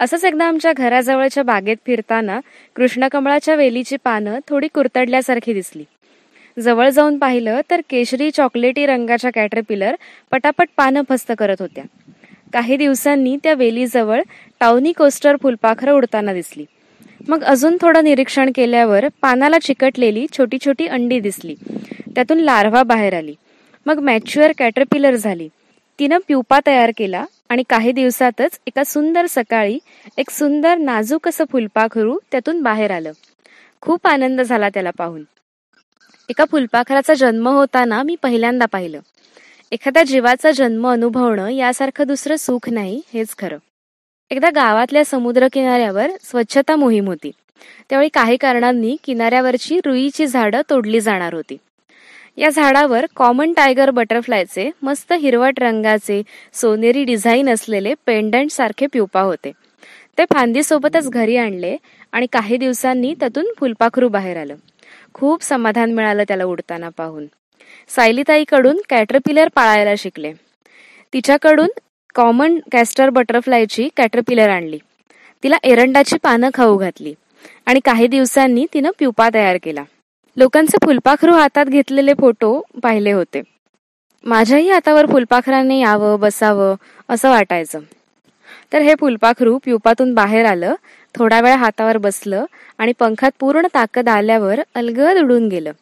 असंच 0.00 0.24
एकदा 0.24 0.44
आमच्या 0.44 0.72
घराजवळच्या 0.72 1.42
बागेत 1.42 1.76
फिरताना 1.86 2.40
कृष्णकमळाच्या 2.74 3.54
वेलीची 3.54 3.96
पानं 3.96 4.38
थोडी 4.48 4.68
कुरतडल्यासारखी 4.74 5.52
दिसली. 5.52 5.84
जवळ 6.56 6.88
जाऊन 6.88 7.18
पाहिलं 7.18 7.60
तर 7.70 7.80
केशरी 7.90 8.30
चॉकलेटी 8.30 8.86
रंगाच्या 8.86 9.30
कॅटरपिलर 9.34 9.94
पटापट 10.30 10.68
पानं 10.76 11.02
फस्त 11.08 11.32
करत 11.38 11.56
होत्या. 11.60 11.84
काही 12.52 12.76
दिवसांनी 12.76 13.36
त्या 13.42 13.54
वेलीजवळ 13.54 14.22
टाउनी 14.60 14.92
कोस्टर 14.92 15.36
फुलपाखरं 15.42 15.92
उडताना 15.92 16.32
दिसली. 16.32 16.64
मग 17.28 17.42
अजून 17.42 17.76
थोडं 17.80 18.04
निरीक्षण 18.04 18.50
केल्यावर 18.54 19.04
पानाला 19.22 19.58
चिकटलेली 19.58 20.26
छोटी 20.38 20.58
छोटी 20.66 20.86
अंडी 20.86 21.20
दिसली. 21.20 21.54
त्यातून 22.14 22.38
लार्व्हा 22.38 22.82
बाहेर 22.82 23.14
आली. 23.14 23.34
मग 23.86 23.98
मॅच्युअर 23.98 24.52
कॅटरपिलर 24.58 25.14
झाली. 25.14 25.48
तिनं 25.98 26.18
प्युपा 26.18 26.60
तयार 26.66 26.92
केला 26.96 27.24
आणि 27.48 27.62
काही 27.68 27.92
दिवसातच 27.92 28.60
एका 28.66 28.84
सुंदर 28.84 29.26
सकाळी 29.26 29.78
एक 30.18 30.30
सुंदर 30.30 30.74
नाजूक 30.74 31.28
असं 31.28 31.44
फुलपाखरू 31.52 32.18
त्यातून 32.30 32.62
बाहेर 32.62 32.90
आलं. 32.90 33.12
खूप 33.80 34.06
आनंद 34.06 34.40
झाला 34.40 34.68
त्याला 34.68 34.90
पाहून. 34.98 35.22
एका 36.28 36.44
फुलपाखराचा 36.50 37.14
जन्म 37.14 37.48
होताना 37.48 38.02
मी 38.02 38.16
पहिल्यांदा 38.22 38.66
पाहिलं. 38.66 39.00
एखाद्या 39.72 40.02
जीवाचा 40.02 40.50
जन्म 40.50 40.88
अनुभवणं 40.88 41.48
यासारखं 41.48 42.06
दुसरं 42.06 42.36
सुख 42.36 42.68
नाही 42.68 43.00
हेच 43.14 43.34
खरं. 43.38 43.56
एकदा 44.30 44.50
गावातल्या 44.50 45.04
समुद्र 45.04 45.48
किनाऱ्यावर 45.52 46.10
स्वच्छता 46.22 46.76
मोहीम 46.76 47.06
होती. 47.06 47.30
त्यावेळी 47.90 48.08
काही 48.08 48.36
कारणांनी 48.36 48.96
किनाऱ्यावरची 49.04 49.80
रुईची 49.84 50.26
झाडं 50.26 50.60
तोडली 50.70 51.00
जाणार 51.00 51.34
होती. 51.34 51.56
या 52.36 52.48
झाडावर 52.48 53.06
कॉमन 53.16 53.52
टायगर 53.52 53.90
बटरफ्लायचे 53.90 54.70
मस्त 54.82 55.12
हिरवट 55.12 55.60
रंगाचे 55.60 56.22
सोनेरी 56.52 57.04
डिझाईन 57.04 57.48
असलेले 57.48 57.94
पेंडंट 58.06 58.50
सारखे 58.50 58.86
प्युपा 58.86 59.20
होते. 59.20 59.52
ते 60.18 60.24
फांदीसोबतच 60.24 61.10
घरी 61.10 61.36
आणले 61.36 61.76
आणि 62.12 62.26
काही 62.32 62.56
दिवसांनी 62.56 63.14
त्यातून 63.20 63.46
फुलपाखरू 63.58 64.08
बाहेर 64.08 64.36
आलं. 64.36 64.54
खूप 65.14 65.42
समाधान 65.42 65.92
मिळालं 65.92 66.22
त्याला 66.22 66.44
उडताना 66.44 66.88
पाहून. 66.88 67.26
सायलीताईकडून 67.90 68.80
कॅटरपिलर 68.88 69.48
पाळायला 69.54 69.94
शिकले. 69.98 70.32
तिच्याकडून 71.12 71.68
कॉमन 72.14 72.58
कॅस्टर 72.72 73.10
बटरफ्लायची 73.10 73.88
कॅटरपिलर 73.96 74.48
आणली. 74.48 74.78
तिला 75.42 75.56
एरंडाची 75.62 76.16
पानं 76.22 76.50
खाऊ 76.54 76.76
घातली 76.76 77.14
आणि 77.66 77.80
काही 77.80 78.06
दिवसांनी 78.06 78.66
तिनं 78.74 78.90
प्युपा 78.98 79.28
तयार 79.34 79.56
केला. 79.62 79.84
लोकांचे 80.36 80.78
फुलपाखरू 80.84 81.32
हातात 81.32 81.66
घेतलेले 81.66 82.14
फोटो 82.14 82.62
पाहिले 82.82 83.12
होते. 83.12 83.42
माझ्याही 84.24 84.70
हातावर 84.70 85.06
फुलपाखराने 85.06 85.78
यावं 85.80 86.20
बसावं 86.20 86.74
असं 87.08 87.30
वाटायचं. 87.30 87.80
तर 88.72 88.80
हे 88.80 88.94
फुलपाखरू 89.00 89.58
प्युपातून 89.58 90.14
बाहेर 90.14 90.46
आलं 90.46 90.74
थोडा 91.14 91.40
वेळ 91.40 91.52
हातावर 91.52 91.98
बसलं 91.98 92.44
आणि 92.78 92.92
पंखात 92.98 93.30
पूर्ण 93.40 93.66
ताकद 93.74 94.08
आल्यावर 94.08 94.60
अलगद 94.74 95.16
उडून 95.16 95.48
गेलं. 95.48 95.72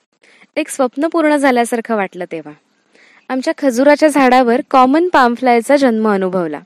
एक 0.57 0.69
स्वप्न 0.69 1.07
पूर्ण 1.07 1.37
झाल्यासारखं 1.37 1.97
वाटलं 1.97 2.25
तेव्हा. 2.33 2.53
आमच्या 3.29 3.53
खजुराच्या 3.59 4.09
झाडावर 4.09 4.61
कॉमन 4.71 5.09
पामफ्लायचा 5.09 5.77
जन्म 5.77 6.09
अनुभवला. 6.09 6.61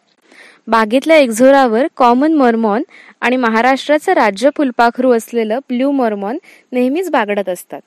बागेतल्या 0.67 1.17
एक्झोरावर 1.17 1.87
कॉमन 1.97 2.33
मॉर्मॉन 2.33 2.83
आणि 3.21 3.37
महाराष्ट्राचं 3.37 4.13
राज्य 4.13 4.51
फुलपाखरू 4.57 5.13
असलेलं 5.13 5.59
ब्ल्यू 5.59 5.91
मॉर्मॉन 5.91 6.39
नेहमीच 6.73 7.11
बागडत 7.11 7.49
असतात. 7.49 7.81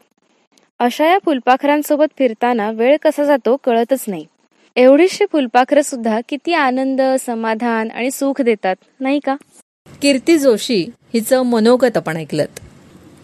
अशा 0.79 1.05
या 1.05 1.17
फुलपाखरांसोबत 1.25 2.05
फिरताना 2.17 2.71
वेळ 2.71 2.97
कसा 3.01 3.23
जातो 3.23 3.57
कळतच 3.63 4.03
नाही. 4.07 4.25
एवढीशी 4.75 5.25
फुलपाखरं 5.31 5.81
सुद्धा 5.81 6.19
किती 6.29 6.53
आनंद 6.53 7.01
समाधान 7.25 7.91
आणि 7.91 8.11
सुख 8.11 8.41
देतात 8.41 8.75
नाही 8.99 9.19
का? 9.19 9.35
कीर्ती 10.01 10.37
जोशी 10.37 10.85
हिचं 11.13 11.41
मनोगत 11.41 11.97
आपण 11.97 12.17
ऐकलं 12.17 12.45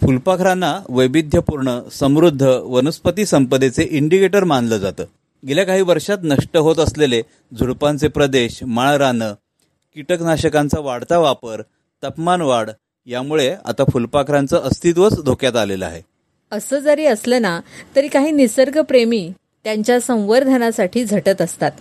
फुलपाखरांना 0.08 0.68
वैविध्यपूर्ण 0.90 1.72
समृद्ध 1.92 2.44
वनस्पती 2.44 3.26
संपदेचे 3.26 3.84
इंडिकेटर 3.92 4.44
मानलं 4.44 4.78
जातं. 4.78 5.06
गेल्या 5.44 5.66
काही 5.66 5.82
वर्षात 5.82 6.18
नष्ट 6.24 6.56
होत 6.58 6.76
असलेले 6.80 7.22
झुडपांचे 7.60 8.08
प्रदेश 8.08 8.60
माळरानं 8.64 9.34
कीटकनाशकांचा 9.96 10.80
वाढता 10.80 11.18
वापर 11.20 11.62
तापमान 12.04 12.42
वाढ 12.42 12.70
यामुळे 13.08 13.50
आता 13.66 13.84
फुलपाखरांचं 13.84 14.58
अस्तित्वच 14.58 15.24
धोक्यात 15.24 15.56
आलेलं 15.56 15.86
आहे. 15.86 16.02
असं 16.52 16.80
जरी 16.80 17.06
असलं 17.06 17.42
ना 17.42 17.60
तरी 17.96 18.08
काही 18.08 18.32
निसर्गप्रेमी 18.32 19.30
त्यांच्या 19.64 20.00
संवर्धनासाठी 20.00 21.04
झटत 21.06 21.42
असतात. 21.42 21.72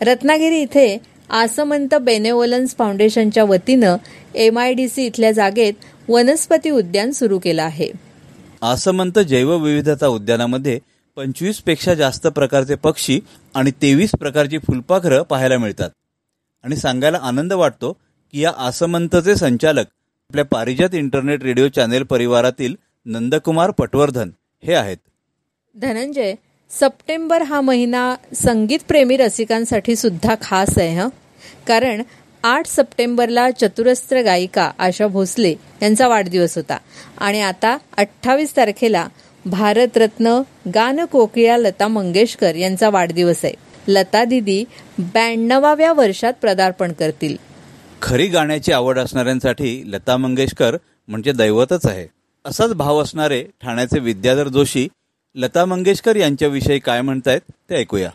रत्नागिरी 0.00 0.60
इथे 0.62 0.98
आसमंत 1.30 1.94
बेनेवलन्स 1.94 2.74
फाउंडेशनच्या 2.76 3.44
वतीनं 3.44 3.96
एम 4.34 4.58
आय 4.58 4.72
डी 4.74 4.88
सी 4.88 5.06
इथल्या 5.06 5.30
जागेत 5.32 5.72
वनस्पती 6.10 6.70
उद्यान 6.70 7.10
सुरू 7.10 7.38
केलं 7.38 7.62
आहे. 7.62 7.88
आसमंत 8.62 9.18
जैवविविधता 9.18 10.06
उद्यानामध्ये 10.06 10.80
पंचवीसपेक्षा 11.16 11.94
जास्त 11.94 12.26
प्रकारचे 12.26 12.74
पक्षी 12.74 13.20
आणि 13.54 13.70
तेवीस 13.70 14.10
प्रकारची 14.10 14.58
फुलपाखरं 14.58 15.22
पाहायला 15.22 15.58
मिळतात. 15.58 15.90
आणि 16.64 16.76
सांगायला 16.76 17.18
आनंद 17.22 17.52
वाटतो 17.52 17.92
की 18.32 18.40
या 18.40 18.52
आसमंतचे 18.58 19.36
संचालक 19.36 19.84
आपल्या 20.28 20.44
पारिजात 20.44 20.94
इंटरनेट 20.94 21.42
रेडिओ 21.42 21.68
चॅनेल 21.68 22.02
परिवारातील 22.02 22.74
नंदकुमार 23.06 23.70
पटवर्धन 23.70 24.30
हे 24.64 24.74
आहेत. 24.74 24.96
धनंजय 25.76 26.34
सप्टेंबर 26.70 27.42
हा 27.42 27.60
महिना 27.60 28.14
संगीतप्रेमी 28.34 29.16
रसिकांसाठी 29.16 29.96
सुद्धा 29.96 30.34
खास 30.42 30.78
आहे 30.78 30.94
हं? 30.94 31.08
कारण 31.66 32.02
आठ 32.42 32.66
सप्टेंबरला 32.66 33.50
चतुरस्त्र 33.50 34.22
गायिका 34.22 34.70
आशा 34.78 35.06
भोसले 35.06 35.54
यांचा 35.82 36.08
वाढदिवस 36.08 36.56
होता. 36.56 36.76
आणि 37.18 37.40
आता 37.40 37.76
अठ्ठावीस 37.96 38.56
तारखेला 38.56 39.08
भारतरत्न 39.44 40.40
गानकोकिळा 40.74 41.56
लता 41.56 41.88
मंगेशकर 41.88 42.54
यांचा 42.54 42.90
वाढदिवस 42.90 43.44
आहे. 43.44 43.54
लता 43.88 44.24
दिदी 44.24 44.64
ब्याण्णवाव्या 44.98 45.92
वर्षात 45.92 46.32
पदार्पण 46.42 46.92
करतील. 46.92 47.36
खरी 48.02 48.26
गाण्याची 48.26 48.72
आवड 48.72 48.98
असणाऱ्यांसाठी 48.98 49.82
लता 49.86 50.16
मंगेशकर 50.16 50.76
म्हणजे 51.08 51.32
दैवतच 51.32 51.86
आहे. 51.86 52.06
असाच 52.44 52.72
भाव 52.74 53.02
असणारे 53.02 53.42
ठाण्याचे 53.62 53.98
विद्याधर 53.98 54.48
जोशी 54.48 54.88
लता 55.34 55.64
मंगेशकर 55.64 56.16
यांच्याविषयी 56.16 56.78
काय 56.78 57.00
म्हणतायत 57.00 57.40
ते 57.70 57.76
ऐकूया. 57.76 58.10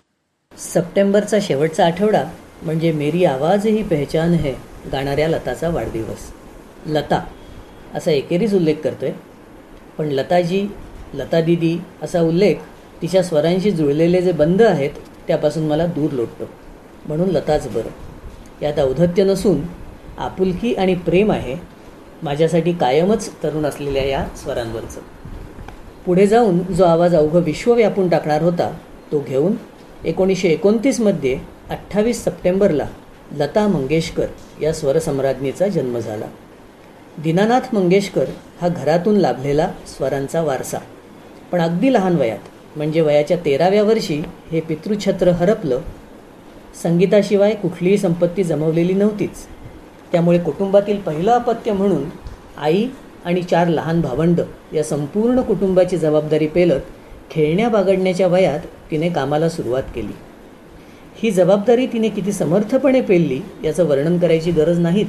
सप्टेंबरचा 0.57 1.37
शेवटचा 1.41 1.85
आठवडा 1.85 2.23
म्हणजे 2.65 2.91
मेरी 2.91 3.25
आवाज 3.25 3.67
ही 3.67 3.83
पहचान 3.83 4.33
है 4.33 4.53
गाणाऱ्या 4.91 5.27
लताचा 5.27 5.69
वाढदिवस. 5.69 6.31
लता 6.87 7.23
असा 7.95 8.11
एकेरीच 8.11 8.53
उल्लेख 8.53 8.75
करतोय. 8.83 9.11
पण 9.97 10.05
लताजी 10.05 10.67
लता 11.13 11.41
दिदी 11.41 11.77
असा 12.01 12.21
उल्लेख 12.21 12.55
तिच्या 13.01 13.23
स्वरांशी 13.23 13.71
जुळलेले 13.71 14.21
जे 14.21 14.31
बंध 14.31 14.61
आहेत 14.61 14.91
त्यापासून 15.27 15.63
मला 15.63 15.85
दूर 15.85 16.11
लोटतो. 16.11 16.49
म्हणून 17.07 17.29
लताच 17.29 17.67
बरं. 17.67 17.89
यात 18.61 18.79
औधत्य 18.79 19.23
नसून 19.23 19.61
आपुलकी 20.17 20.73
आणि 20.73 20.95
प्रेम 20.95 21.31
आहे 21.31 21.55
माझ्यासाठी 22.23 22.73
कायमच 22.73 23.29
तरुण 23.43 23.65
असलेल्या 23.65 24.03
या 24.03 24.25
स्वरांवरचं. 24.35 25.01
पुढे 26.05 26.27
जाऊन 26.27 26.59
जो 26.73 26.83
आवाज 26.83 27.15
अवघं 27.15 27.39
विश्व 27.39 27.73
व्यापून 27.73 28.09
टाकणार 28.09 28.41
होता 28.41 28.71
तो 29.11 29.23
घेऊन 29.27 29.53
एकोणीसशे 30.03 30.47
एकोणतीसमध्ये 30.47 31.37
अठ्ठावीस 31.69 32.23
सप्टेंबरला 32.25 32.85
लता 33.31 33.67
मंगेशकर 33.67 34.25
या 34.61 34.73
स्वरसम्राज्ञीचा 34.73 35.67
जन्म 35.67 35.99
झाला. 35.99 36.25
दीनानाथ 37.23 37.73
मंगेशकर 37.73 38.25
हा 38.61 38.67
घरातून 38.67 39.15
लाभलेला 39.15 39.71
स्वरांचा 39.87 40.41
वारसा. 40.41 40.77
पण 41.51 41.61
अगदी 41.61 41.93
लहान 41.93 42.15
वयात 42.15 42.39
म्हणजे 42.75 43.01
वयाच्या 43.01 43.37
तेराव्या 43.45 43.83
वर्षी 43.83 44.21
हे 44.51 44.61
पितृछत्र 44.61 45.27
हरपलं 45.27 45.79
संगीताशिवाय 46.83 47.55
कुठलीही 47.55 47.97
संपत्ती 47.97 48.43
जमवलेली 48.43 48.93
नव्हतीच. 48.93 49.45
त्यामुळे 50.11 50.39
कुटुंबातील 50.39 51.01
पहिलं 51.01 51.31
अपत्य 51.31 51.71
म्हणून 51.71 52.03
आई 52.57 52.87
आणि 53.25 53.43
चार 53.43 53.67
लहान 53.67 54.01
भावंड 54.01 54.41
या 54.73 54.83
संपूर्ण 54.83 55.41
कुटुंबाची 55.41 55.97
जबाबदारी 55.97 56.47
पेलत 56.47 56.81
खेळण्या 57.31 57.69
बागडण्याच्या 57.69 58.27
वयात 58.27 58.59
तिने 58.91 59.09
कामाला 59.09 59.49
सुरुवात 59.49 59.83
केली. 59.95 60.13
ही 61.25 61.31
जबाबदारी 61.31 61.85
तिने 61.87 62.09
किती 62.09 62.31
समर्थपणे 62.31 63.01
पेलली 63.01 63.39
याचं 63.63 63.85
वर्णन 63.85 64.17
करायची 64.17 64.51
गरज 64.51 64.79
नाहीच. 64.79 65.07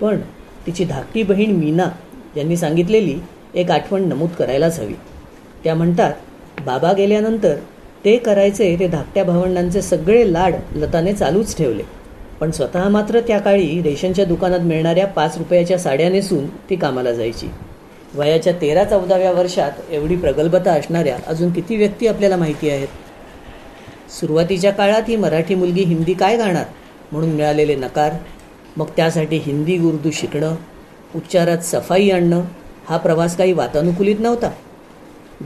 पण 0.00 0.18
तिची 0.66 0.84
धाकटी 0.84 1.22
बहीण 1.22 1.56
मीना 1.56 1.88
यांनी 2.36 2.56
सांगितलेली 2.56 3.14
एक 3.54 3.70
आठवण 3.70 4.02
नमूद 4.02 4.30
करायलाच 4.30 4.78
हवी. 4.80 4.94
त्या 5.64 5.74
म्हणतात 5.74 6.12
बाबा 6.66 6.92
गेल्यानंतर 6.92 7.54
ते 8.04 8.16
करायचे 8.16 8.76
ते 8.80 8.86
धाकट्या 8.86 9.24
भावंडांचे 9.24 9.82
सगळे 9.82 10.32
लाड 10.32 10.54
लताने 10.76 11.12
चालूच 11.12 11.56
ठेवले. 11.56 11.82
पण 12.40 12.50
स्वतः 12.50 12.88
मात्र 12.88 13.20
त्या 13.20 13.38
काळी 13.38 13.82
रेशनच्या 13.82 14.24
दुकानात 14.24 14.60
मिळणाऱ्या 14.60 15.06
पाच 15.06 15.38
रुपयाच्या 15.38 15.78
साड्या 15.78 16.10
नेसून 16.10 16.46
ती 16.70 16.76
कामाला 16.76 17.12
जायची. 17.12 17.46
वयाच्या 18.14 18.52
तेरा 18.52 18.84
चौदाव्या 18.84 19.32
वर्षात 19.32 19.70
एवढी 19.90 20.16
प्रगल्भता 20.16 20.72
असणाऱ्या 20.72 21.16
अजून 21.26 21.52
किती 21.52 21.76
व्यक्ती 21.76 22.06
आपल्याला 22.06 22.36
माहिती 22.36 22.70
आहेत? 22.70 22.88
सुरुवातीच्या 24.20 24.70
काळात 24.72 25.02
ही 25.08 25.16
मराठी 25.16 25.54
मुलगी 25.54 25.82
हिंदी 25.82 26.14
काय 26.14 26.36
गाणार 26.36 26.64
म्हणून 27.12 27.30
मिळालेले 27.30 27.74
नकार 27.74 28.12
मग 28.76 28.86
त्यासाठी 28.96 29.36
हिंदी 29.36 29.78
उर्दू 29.78 30.10
शिकणं 30.10 30.54
उच्चारात 31.14 31.58
सफाई 31.58 32.10
आणणं 32.10 32.42
हा 32.88 32.96
प्रवास 32.96 33.36
काही 33.36 33.52
वातानुकूलित 33.52 34.20
नव्हता. 34.20 34.50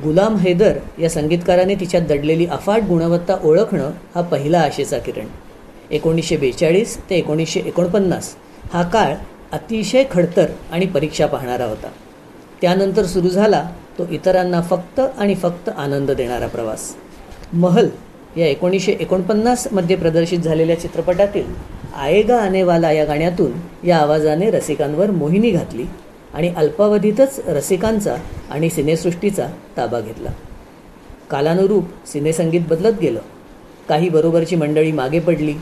गुलाम 0.05 0.37
हैदर 0.37 0.79
या 0.99 1.11
संगीतकाराने 1.11 1.75
तिच्यात 1.75 2.03
दडलेली 2.03 2.47
अफाट 2.47 2.83
गुणवत्ता 2.83 3.37
ओळखणं 3.45 3.91
हा 4.15 4.21
पहिला 4.21 4.61
आशेचा 4.61 4.99
किरण. 4.99 5.27
एकोणीसशे 5.91 6.37
बेचाळीस 6.37 6.97
ते 7.11 7.17
एकोणीसशे 7.17 7.61
एकोणपन्नास 7.61 8.35
हा 8.73 8.83
काळ 8.83 9.15
अतिशय 9.53 10.05
खडतर 10.11 10.51
आणि 10.73 10.87
परीक्षा 10.87 11.27
पाहणारा 11.27 11.65
होता. 11.65 11.89
त्यानंतर 12.61 13.05
सुरू 13.05 13.29
झाला 13.29 13.71
तो 13.99 14.07
इतरांना 14.11 14.61
फक्त 14.61 15.01
आणि 15.01 15.35
फक्त 15.35 15.69
आनंद 15.69 16.11
देणारा 16.11 16.47
प्रवास. 16.47 16.95
महल 17.53 17.89
या 18.37 18.47
एकोणीसशे 18.47 18.93
एकोणपन्नासमध्ये 18.93 19.97
प्रदर्शित 19.97 20.39
झालेल्या 20.39 20.81
चित्रपटातील 20.81 21.45
आएगा 21.97 22.37
आनेवाला 22.37 22.93
या 22.93 23.05
गाण्यातून 23.05 23.53
या 23.87 23.97
आवाजाने 23.99 24.51
रसिकांवर 24.51 25.11
मोहिनी 25.11 25.51
घातली 25.51 25.85
आणि 26.35 26.55
अल्पावधीतच 26.57 27.41
रसिकांचा 27.47 28.15
आणि 28.51 28.71
सिनेसृष्टीचा 28.71 29.47
ताबा 29.77 30.01
घेतला. 30.01 30.31
कालानुरूप 31.31 31.85
सिनेसंगीत 32.07 32.61
बदलत 32.69 33.01
गेलं. 33.01 33.21
काही 33.89 34.09
बरोबरची 34.09 34.57
मंडळी 34.57 34.93
मागे 34.93 35.21
पडली. 35.21 35.55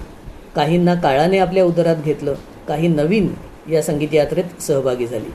काहींना 0.55 0.94
काळाने 0.94 1.38
आपल्या 1.38 1.64
उदरात 1.64 1.96
घेतलं. 2.05 2.35
काही 2.68 2.88
नवीन 2.88 3.35
या 3.70 3.83
संगीत 3.83 4.14
यात्रेत 4.14 4.62
सहभागी 4.62 5.07
झाली. 5.07 5.33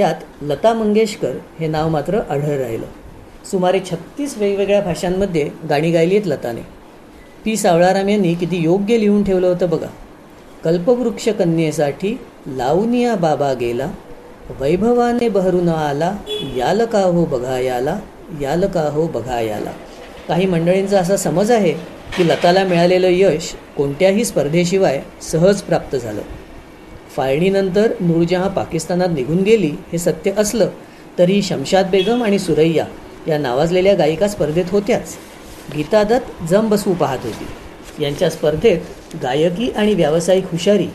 यात 0.00 0.14
लता 0.42 0.72
मंगेशकर 0.72 1.32
हे 1.60 1.66
नाव 1.66 1.88
मात्र 1.88 2.20
आढळ 2.30 2.58
राहिलं. 2.58 2.86
सुमारे 3.50 3.80
छत्तीस 3.80 4.38
वेगवेगळ्या 4.38 4.80
भाषांमध्ये 4.80 5.50
गाणी 5.68 5.90
गायली 5.90 6.16
आहेत 6.16 6.26
लताने. 6.26 6.60
पी. 7.44 7.56
सावळाराम 7.56 8.08
यांनी 8.08 8.34
किती 8.34 8.56
योग्य 8.56 9.00
लिहून 9.00 9.24
ठेवलं 9.24 9.46
होतं 9.46 9.70
बघा. 9.70 9.86
कल्पवृक्ष 10.64 11.28
कन्येसाठी 11.28 12.18
लावनिया 12.46 13.14
बाबा 13.14 13.52
गेला. 13.52 13.90
वैभवाने 14.60 15.28
बहरून 15.28 15.68
आला. 15.68 16.16
याल 16.56 16.84
का 16.84 17.00
हो 17.00 17.24
बघा 17.24 17.58
याला. 17.58 17.98
याल 18.40 18.66
का 18.66 18.82
हो 18.82 19.06
बघा 19.06 19.40
याला. 19.40 19.70
काही 20.28 20.46
मंडळींचा 20.46 20.98
असा 20.98 21.16
समज 21.16 21.50
आहे 21.50 21.72
की 22.16 22.28
लताला 22.28 22.64
मिळालेलं 22.64 23.08
यश 23.10 23.54
कोणत्याही 23.76 24.24
स्पर्धेशिवाय 24.24 25.02
सहज 25.22 25.62
प्राप्त 25.62 25.96
झालं. 25.96 26.22
फाळणीनंतर 27.16 27.92
नूरजहाँ 28.00 28.48
पाकिस्तानात 28.48 29.08
निघून 29.08 29.42
गेली 29.42 29.70
हे 29.92 29.98
सत्य 29.98 30.32
असलं 30.36 30.68
तरी 31.18 31.42
शमशाद 31.42 31.90
बेगम 31.90 32.24
आणि 32.24 32.38
सुरैया 32.38 32.84
या 33.28 33.38
नावाजलेल्या 33.38 33.94
गायिका 33.94 34.28
स्पर्धेत 34.28 34.64
होत्याच. 34.70 35.16
गीता 35.76 36.02
दत्त 36.02 36.44
जम 36.50 36.68
बसवू 36.68 36.94
पाहत 36.94 37.18
होती. 37.24 37.46
यांच्या 38.04 38.30
स्पर्धेत 38.30 39.16
गायकी 39.22 39.70
आणि 39.70 39.94
व्यावसायिक 39.94 40.44
हुशारी 40.44 40.86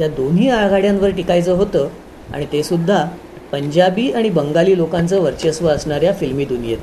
या 0.00 0.08
दोन्ही 0.08 0.48
आघाड्यांवर 0.48 1.10
टिकायचं 1.10 1.52
होतं 1.52 1.88
आणि 2.34 2.46
ते 2.52 2.62
सुद्धा 2.62 3.04
पंजाबी 3.52 4.10
आणि 4.10 4.30
बंगाली 4.30 4.76
लोकांचं 4.76 5.20
वर्चस्व 5.20 5.68
असणाऱ्या 5.68 6.12
फिल्मी 6.12 6.44
दुनियेत. 6.44 6.78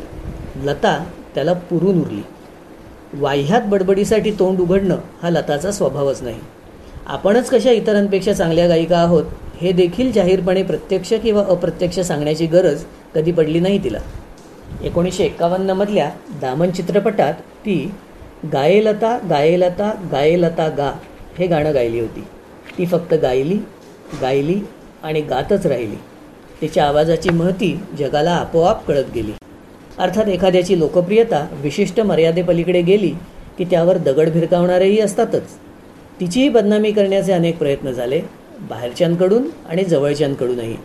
लता 0.63 1.05
त्याला 1.35 1.53
पुरून 1.53 2.01
उरली. 2.01 2.21
वाह्यात 3.13 3.61
बडबडीसाठी 3.61 4.31
तोंड 4.31 4.59
उघडणं 4.59 4.97
हा 5.21 5.29
लताचा 5.29 5.71
स्वभावच 5.71 6.21
नाही. 6.21 6.39
आपणच 7.05 7.49
कशा 7.49 7.71
इतरांपेक्षा 7.71 8.33
चांगल्या 8.33 8.67
गायिका 8.67 8.97
आहोत 8.97 9.23
हे 9.61 9.71
देखील 9.71 10.11
जाहीरपणे 10.11 10.63
प्रत्यक्ष 10.63 11.13
किंवा 11.13 11.43
अप्रत्यक्ष 11.49 11.99
सांगण्याची 11.99 12.45
गरज 12.45 12.83
कधी 13.15 13.31
पडली 13.31 13.59
नाही 13.59 13.83
तिला. 13.83 13.99
एकोणीसशे 14.83 15.23
एक्कावन्नमधल्या 15.23 16.09
दामन 16.41 16.71
चित्रपटात 16.71 17.33
ती 17.33 17.91
गायेलता 18.53 19.17
गायेलता 19.29 19.91
गायेलता 20.11 20.67
गा 20.67 20.91
हे 21.39 21.47
गाणं 21.47 21.73
गायली 21.73 21.99
होती. 21.99 22.23
ती 22.77 22.85
फक्त 22.85 23.13
गायली 23.13 23.57
गायली 24.21 24.59
आणि 25.03 25.21
गातच 25.21 25.65
राहिली. 25.65 25.95
तिच्या 26.61 26.85
आवाजाची 26.85 27.29
महती 27.29 27.79
जगाला 27.99 28.31
आपोआप 28.31 28.87
कळत 28.87 29.05
गेली. 29.15 29.31
अर्थात 29.97 30.27
एखाद्याची 30.27 30.79
लोकप्रियता 30.79 31.47
विशिष्ट 31.61 31.99
मर्यादेपलीकडे 31.99 32.81
गेली 32.81 33.11
की 33.57 33.65
त्यावर 33.65 33.97
दगड 33.97 34.29
भिरकावणारेही 34.29 34.99
असतातच. 34.99 35.49
तिचीही 36.19 36.49
बदनामी 36.49 36.91
करण्याचे 36.91 37.33
अनेक 37.33 37.57
प्रयत्न 37.57 37.91
झाले 37.91 38.21
बाहेरच्यांकडून 38.69 39.47
आणि 39.69 39.83
जवळच्यांकडूनही. 39.83 40.75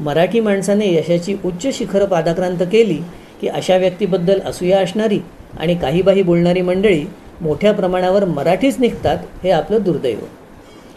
मराठी 0.00 0.40
माणसाने 0.40 0.94
यशाची 0.94 1.36
उच्च 1.44 1.78
शिखर 1.78 2.04
पादाक्रांत 2.04 2.58
केली 2.72 2.98
की 3.40 3.48
अशा 3.48 3.76
व्यक्तीबद्दल 3.76 4.40
असूया 4.40 4.80
असणारी 4.80 5.20
आणि 5.60 5.74
काही 5.74 6.02
बाही 6.02 6.22
बोलणारी 6.22 6.60
मंडळी 6.60 7.04
मोठ्या 7.40 7.72
प्रमाणावर 7.72 8.24
मराठीच 8.24 8.78
निघतात 8.78 9.18
हे 9.44 9.50
आपलं 9.50 9.78
दुर्दैव. 9.80 10.18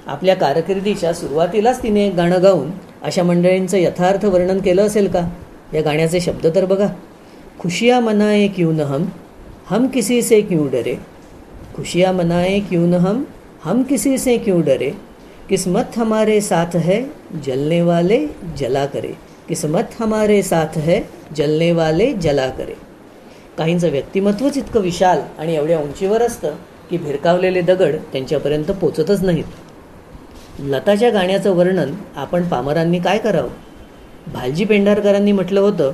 आपल्या 0.08 0.36
कारकिर्दीच्या 0.36 1.14
सुरुवातीलाच 1.14 1.84
तिने 1.84 2.08
एक 2.08 2.14
गाणं 2.14 2.44
गाऊन 2.44 2.72
अशा 3.04 3.24
मंडळींचं 3.24 3.78
यथार्थ 3.78 4.26
वर्णन 4.26 4.58
केलं 4.58 4.82
असेल 4.82 5.08
का? 5.08 5.30
या 5.74 5.82
गाण्याचे 5.82 6.20
शब्द 6.20 6.48
तर 6.56 6.66
बघा. 6.66 6.88
खुशिया 7.60 8.00
मनाए 8.00 8.48
क्यू 8.48 8.72
न 8.72 8.80
हम? 8.80 9.06
हम 9.66 9.88
किसी 9.88 10.22
से 10.22 10.42
क्यों 10.42 10.68
डरे? 10.72 10.96
खुशिया 11.76 12.12
मनाए 12.12 12.60
क्यू 12.60 12.86
न 12.88 12.94
हम? 12.94 13.24
हम 13.66 13.84
किसी 13.84 14.18
से 14.18 14.38
क्यों 14.38 14.62
डरे? 14.62 14.92
किस्मत 15.50 15.98
हमारे 15.98 16.42
साथ 16.42 16.78
है 16.78 17.02
जलने 17.48 17.82
वाले 17.82 18.28
जला 18.60 18.86
करे। 18.86 19.12
किस्मत 19.50 19.82
हमारे 20.00 20.44
साथ 20.44 20.78
है 20.78 21.02
जलने 21.38 21.72
वाले 21.72 22.14
जला 22.14 22.50
करे। 22.50 22.74
काहींचं 23.58 23.90
व्यक्तिमत्वच 23.90 24.58
इतकं 24.58 24.80
विशाल 24.80 25.20
आणि 25.40 25.56
एवढ्या 25.56 25.80
उंचीवर 25.80 26.22
असतं 26.22 26.56
की 26.90 26.98
भिरकावलेले 26.98 27.62
दगड 27.62 27.96
त्यांच्यापर्यंत 28.12 28.72
पोचतच 28.72 29.24
नाहीत. 29.24 29.44
लताच्या 30.60 31.10
गाण्याचं 31.10 31.52
वर्णन 31.52 31.94
आपण 32.16 32.44
पामरांनी 32.44 33.00
काय 33.00 33.18
करावं? 33.18 33.50
भालजी 34.34 34.66
पेंढारकरांनी 34.66 35.32
म्हटलं 35.32 35.60
होतं 35.60 35.92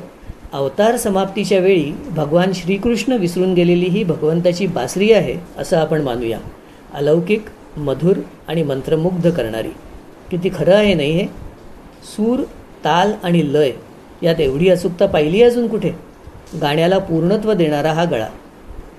अवतार 0.53 0.97
समाप्तीच्या 0.97 1.59
वेळी 1.59 1.91
भगवान 2.11 2.51
श्रीकृष्ण 2.53 3.13
विसरून 3.13 3.53
गेलेली 3.53 3.85
ही 3.85 4.03
भगवंताची 4.03 4.67
बासरी 4.67 5.11
आहे 5.11 5.35
असं 5.57 5.77
आपण 5.77 6.01
मानूया. 6.01 6.39
अलौकिक 6.93 7.45
मधुर 7.77 8.17
आणि 8.47 8.63
मंत्रमुग्ध 8.63 9.29
करणारी. 9.29 9.69
किती 10.31 10.49
खरं 10.55 10.75
आहे 10.75 10.93
नाही 10.93 11.11
हे 11.11 11.25
सूर 12.03 12.43
ताल 12.85 13.13
आणि 13.23 13.53
लय 13.53 13.71
यात 14.21 14.39
एवढी 14.39 14.69
अचूकता 14.69 15.05
पाहिली 15.05 15.43
अजून 15.43 15.67
कुठे? 15.67 15.91
गाण्याला 16.61 16.97
पूर्णत्व 16.97 17.53
देणारा 17.53 17.93
हा 17.93 18.05
गळा. 18.05 18.27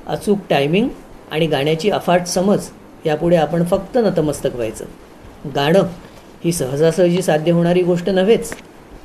अचूक 0.06 0.38
टायमिंग 0.50 0.88
आणि 1.30 1.46
गाण्याची 1.46 1.90
अफाट 1.90 2.26
समज 2.26 2.64
यापुढे 3.06 3.36
आपण 3.36 3.64
फक्त 3.64 3.98
नतमस्तक 3.98 4.50
व्हायचं. 4.54 4.84
गाणं 5.54 5.82
ही 6.44 6.52
सहजासहजी 6.52 7.22
साध्य 7.22 7.52
होणारी 7.52 7.82
गोष्ट 7.82 8.08
नव्हेच. 8.08 8.52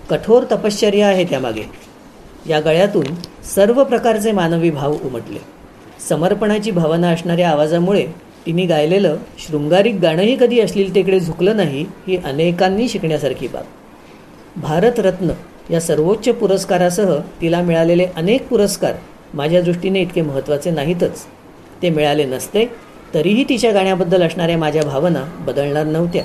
कठोर 0.09 0.43
तपश्चर्या 0.43 1.07
आहे 1.07 1.23
त्यामागे. 1.23 1.63
या 2.49 2.59
गळ्यातून 2.59 3.03
सर्व 3.55 3.83
प्रकारचे 3.83 4.31
मानवी 4.31 4.69
भाव 4.69 4.93
उमटले. 4.93 5.39
समर्पणाची 6.09 6.71
भावना 6.71 7.09
असणाऱ्या 7.09 7.49
आवाजामुळे 7.49 8.07
तिने 8.45 8.65
गायलेलं 8.65 9.17
शृंगारिक 9.39 9.99
गाणंही 9.99 10.35
कधी 10.35 10.59
अश्लीलतेकडे 10.59 11.19
झुकलं 11.19 11.55
नाही 11.57 11.85
ही 12.07 12.17
अनेकांनी 12.17 12.87
शिकण्यासारखी 12.89 13.47
बाब. 13.47 13.63
भारतरत्न 14.61 15.29
या 15.71 15.79
सर्वोच्च 15.81 16.29
पुरस्कारासह 16.29 17.15
तिला 17.41 17.61
मिळालेले 17.61 18.05
अनेक 18.15 18.47
पुरस्कार 18.47 18.93
माझ्या 19.33 19.61
दृष्टीने 19.61 20.01
इतके 20.01 20.21
महत्त्वाचे 20.21 20.71
नाहीतच. 20.71 21.23
ते 21.81 21.89
मिळाले 21.89 22.23
नसते 22.23 22.65
तरीही 23.13 23.43
तिच्या 23.49 23.71
गाण्याबद्दल 23.71 24.23
असणाऱ्या 24.23 24.57
माझ्या 24.57 24.83
भावना 24.83 25.23
बदलणार 25.39 25.85
नव्हत्या. 25.85 26.23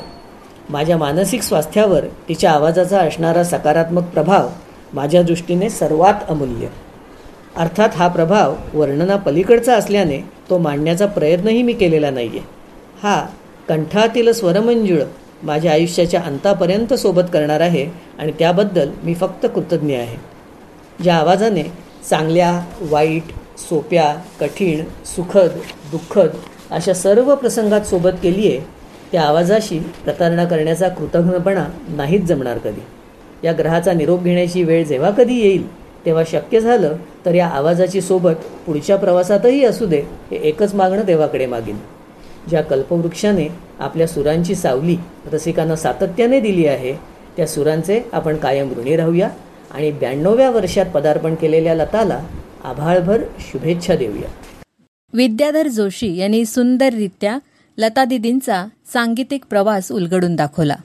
माझ्या 0.70 0.96
मानसिक 0.96 1.42
स्वास्थ्यावर 1.42 2.04
तिच्या 2.28 2.50
आवाजाचा 2.50 3.00
असणारा 3.00 3.44
सकारात्मक 3.44 4.02
प्रभाव 4.02 4.48
माझ्या 4.92 5.22
दृष्टीने 5.22 5.70
सर्वात 5.70 6.14
अमूल्य. 6.28 6.66
अर्थात 7.56 7.88
हा 7.96 8.08
प्रभाव 8.08 8.54
वर्णनापलीकडचा 8.74 9.74
असल्याने 9.74 10.18
तो 10.50 10.58
मांडण्याचा 10.58 11.06
प्रयत्नही 11.06 11.62
मी 11.62 11.72
केलेला 11.72 12.10
नाही 12.10 12.28
आहे 12.28 12.40
हा 13.02 13.26
कंठातील 13.68 14.32
स्वरमंजुळ 14.32 15.02
माझ्या 15.42 15.72
आयुष्याच्या 15.72 16.20
अंतापर्यंत 16.20 16.94
सोबत 16.94 17.22
करणार 17.32 17.60
आहे 17.60 17.86
आणि 18.18 18.32
त्याबद्दल 18.38 18.90
मी 19.02 19.14
फक्त 19.14 19.46
कृतज्ञ 19.46 19.96
आहे. 19.96 20.16
ज्या 21.02 21.16
आवाजाने 21.16 21.62
चांगल्या 22.10 22.60
वाईट 22.80 23.22
सोप्या 23.58 24.14
कठीण 24.40 24.84
सुखद 25.16 25.58
दुःखद 25.90 26.30
अशा 26.70 26.92
सर्व 26.92 27.34
प्रसंगात 27.34 27.80
सोबत 27.80 28.18
केली 28.22 28.46
आहे 28.46 28.60
त्या 29.12 29.22
आवाजाशी 29.22 29.78
प्रतारणा 29.78 30.44
करण्याचा 30.44 30.88
कृतज्ञपणा 30.88 31.66
नाहीच 31.88 32.22
जमणार 32.22 32.58
कधी. 32.58 32.80
या 33.44 33.52
ग्रहाचा 33.52 33.92
निरोप 33.92 34.22
घेण्याची 34.22 34.62
वेळ 34.62 34.84
जेव्हा 34.84 35.10
कधी 35.10 35.38
येईल 35.40 35.66
तेव्हा 36.08 36.24
शक्य 36.24 36.60
झालं 36.60 36.96
तर 37.24 37.34
या 37.34 37.46
आवाजाची 37.46 38.00
सोबत 38.00 38.44
पुढच्या 38.66 38.96
प्रवासातही 38.96 39.64
असू 39.64 39.86
दे 39.86 39.98
हे 40.30 40.36
एकच 40.36 40.74
मागणं 40.74 41.02
देवाकडे 41.04 41.46
मागीन. 41.46 41.76
ज्या 42.48 42.62
कल्पवृक्षाने 42.62 43.48
आपल्या 43.78 44.06
सुरांची 44.06 44.54
सावली 44.54 44.96
रसिकांना 45.32 45.76
सातत्याने 45.76 46.40
दिली 46.40 46.66
आहे 46.66 46.92
त्या 47.36 47.46
सुरांचे 47.46 48.00
आपण 48.12 48.36
कायम 48.36 48.72
ऋणी 48.78 48.96
राहूया 48.96 49.28
आणि 49.70 49.90
ब्याण्णव्या 49.90 50.50
वर्षात 50.50 50.86
पदार्पण 50.86 51.34
केलेल्या 51.34 51.74
लताला 51.74 52.24
आभाळभर 52.64 53.22
शुभेच्छा 53.38 53.96
देऊया. 53.96 54.30
विद्याधर 55.12 55.68
जोशी 55.68 56.16
यांनी 56.16 56.44
सुंदररित्या 56.44 57.38
लता 57.78 58.04
दिदींचा 58.04 58.66
सांगीतिक 58.92 59.44
प्रवास 59.50 59.92
उलगडून 59.92 60.36
दाखवला. 60.36 60.76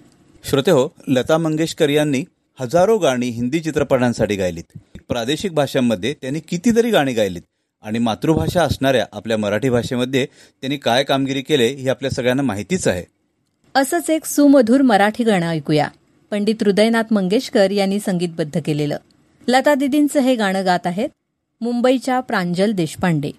श्रोते 0.43 0.71
हो 0.71 0.87
लता 1.07 1.37
मंगेशकर 1.37 1.89
यांनी 1.89 2.23
हजारो 2.59 2.97
गाणी 2.97 3.29
हिंदी 3.29 3.59
चित्रपटांसाठी 3.59 4.35
गायलीत. 4.35 4.77
प्रादेशिक 5.09 5.53
भाषांमध्ये 5.53 6.13
त्यांनी 6.13 6.39
कितीतरी 6.39 6.89
गाणी 6.89 7.13
गायलीत. 7.13 7.41
आणि 7.81 7.99
मातृभाषा 7.99 8.63
असणाऱ्या 8.63 9.05
आपल्या 9.11 9.37
मराठी 9.37 9.69
भाषेमध्ये 9.69 10.25
त्यांनी 10.25 10.77
काय 10.77 11.03
कामगिरी 11.03 11.41
केले 11.41 11.67
हे 11.67 11.89
आपल्या 11.89 12.11
सगळ्यांना 12.11 12.43
माहितीच 12.43 12.87
आहे. 12.87 13.03
असंच 13.75 14.09
एक 14.09 14.25
सुमधुर 14.25 14.81
मराठी 14.81 15.23
गाणं 15.23 15.49
ऐकूया. 15.49 15.87
पंडित 16.31 16.55
हृदयनाथ 16.61 17.03
मंगेशकर 17.11 17.71
यांनी 17.71 17.99
संगीतबद्ध 17.99 18.59
केलेलं. 18.65 18.97
लता 19.47 19.73
दिदींचं 19.73 20.19
हे 20.19 20.35
गाणं 20.35 20.65
गात 20.65 20.87
आहेत 20.87 21.09
मुंबईच्या 21.61 22.19
प्रांजल 22.19 22.71
देशपांडे. 22.71 23.31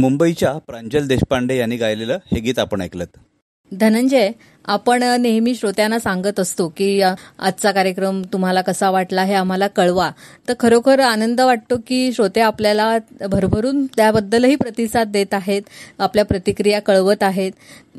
मुंबईच्या 0.00 0.52
प्रांजल 0.58 1.06
देशपांडे 1.06 1.56
यांनी 1.56 1.76
गायलेलं 1.76 2.18
हे 2.32 2.40
गीत 2.40 2.58
आपण 2.58 2.80
ऐकलं 2.80 3.04
धनंजय 3.72 4.30
आपण 4.70 5.02
नेहमी 5.20 5.54
श्रोत्यांना 5.54 5.98
सांगत 5.98 6.40
असतो 6.40 6.68
की 6.68 7.00
आजचा 7.02 7.70
कार्यक्रम 7.72 8.22
तुम्हाला 8.32 8.60
कसा 8.60 8.90
वाटला 8.90 9.22
हे 9.24 9.34
आम्हाला 9.34 9.66
कळवा. 9.68 10.10
तर 10.48 10.54
खरोखर 10.60 11.00
आनंद 11.00 11.40
वाटतो 11.40 11.76
की 11.86 12.12
श्रोते 12.12 12.40
आपल्याला 12.40 12.96
भरभरून 13.30 13.84
त्याबद्दलही 13.96 14.56
प्रतिसाद 14.56 15.08
देत 15.08 15.34
आहेत 15.34 15.62
आपल्या 15.98 16.24
प्रतिक्रिया 16.24 16.80
कळवत 16.80 17.22
आहेत. 17.22 17.52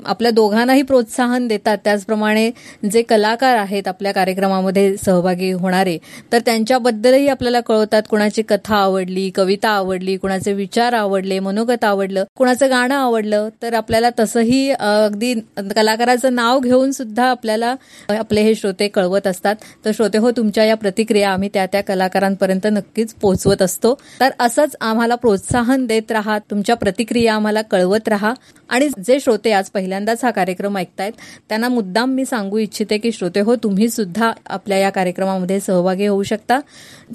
आपल्या 0.06 0.32
दोघांनाही 0.32 0.82
प्रोत्साहन 0.82 1.48
देतात. 1.48 1.78
त्याचप्रमाणे 1.84 2.50
जे 2.92 3.02
कलाकार 3.02 3.56
आहेत 3.58 3.88
आपल्या 3.88 4.12
कार्यक्रमामध्ये 4.12 4.96
सहभागी 4.98 5.52
होणारे 5.52 5.98
तर 6.32 6.40
त्यांच्याबद्दलही 6.40 7.28
आपल्याला 7.28 7.60
कळवतात. 7.60 8.04
कुणाची 8.10 8.42
कथा 8.42 8.76
आवडली 8.76 9.30
कविता 9.36 9.70
आवडली 9.70 10.18
कुणाचे 10.18 10.54
विचार 10.54 10.94
आवडले 10.94 11.40
मनोगत 11.40 11.84
आवडलं 11.84 12.24
कुणाचं 12.38 12.70
गाणं 12.70 12.96
आवडलं 12.96 13.50
तर 13.62 13.74
आपल्याला 13.74 14.10
तसंही 14.20 14.70
अगदी 14.72 15.34
कलाकाराचं 15.76 16.36
नाव 16.36 16.60
घेऊन 16.62 16.92
सुद्धा 16.92 17.26
आपल्याला 17.26 17.74
आपले 18.10 18.42
हे 18.42 18.56
श्रोते 18.56 18.88
कळवत 18.88 19.28
असतात. 19.28 19.56
तर 19.86 19.92
श्रोते 19.94 20.18
हो 20.18 20.32
तुमच्या 20.32 20.66
या 20.66 20.76
प्रतिक्रिया 20.76 21.30
आम्ही 21.32 21.50
त्या 21.54 21.66
त्या 21.66 21.82
कलाकारांपर्यंत 21.84 22.68
नक्कीच 22.72 23.14
पोहोचवत 23.14 23.62
असतो. 23.62 23.94
तर 24.20 24.30
असंच 24.40 24.76
आम्हाला 24.82 25.16
प्रोत्साहन 25.16 25.86
देत 25.86 26.12
राहा 26.12 26.38
तुमच्या 26.50 26.76
प्रतिक्रिया 26.76 27.36
आम्हाला 27.36 27.62
कळवत 27.62 28.08
राहा. 28.08 28.34
आणि 28.70 28.88
जे 29.06 29.20
श्रोते 29.20 29.52
आज 29.52 29.70
पहिल्यांदाच 29.70 30.24
हा 30.24 30.32
कार्यक्रम 30.32 30.78
ऐकतायत 30.78 31.14
त्यांना 31.50 31.70
मुद्दाम 31.70 32.12
मी 32.12 32.26
सांगू 32.26 32.58
इच्छिते 32.58 32.98
की 32.98 33.12
श्रोते 33.12 33.40
हो 33.40 33.56
तुम्ही 33.56 33.90
सुद्धा 33.90 34.32
आपल्या 34.48 34.78
या 34.78 34.90
कार्यक्रमामध्ये 34.90 35.60
सहभागी 35.60 36.06
होऊ 36.06 36.24
शकता. 36.24 36.60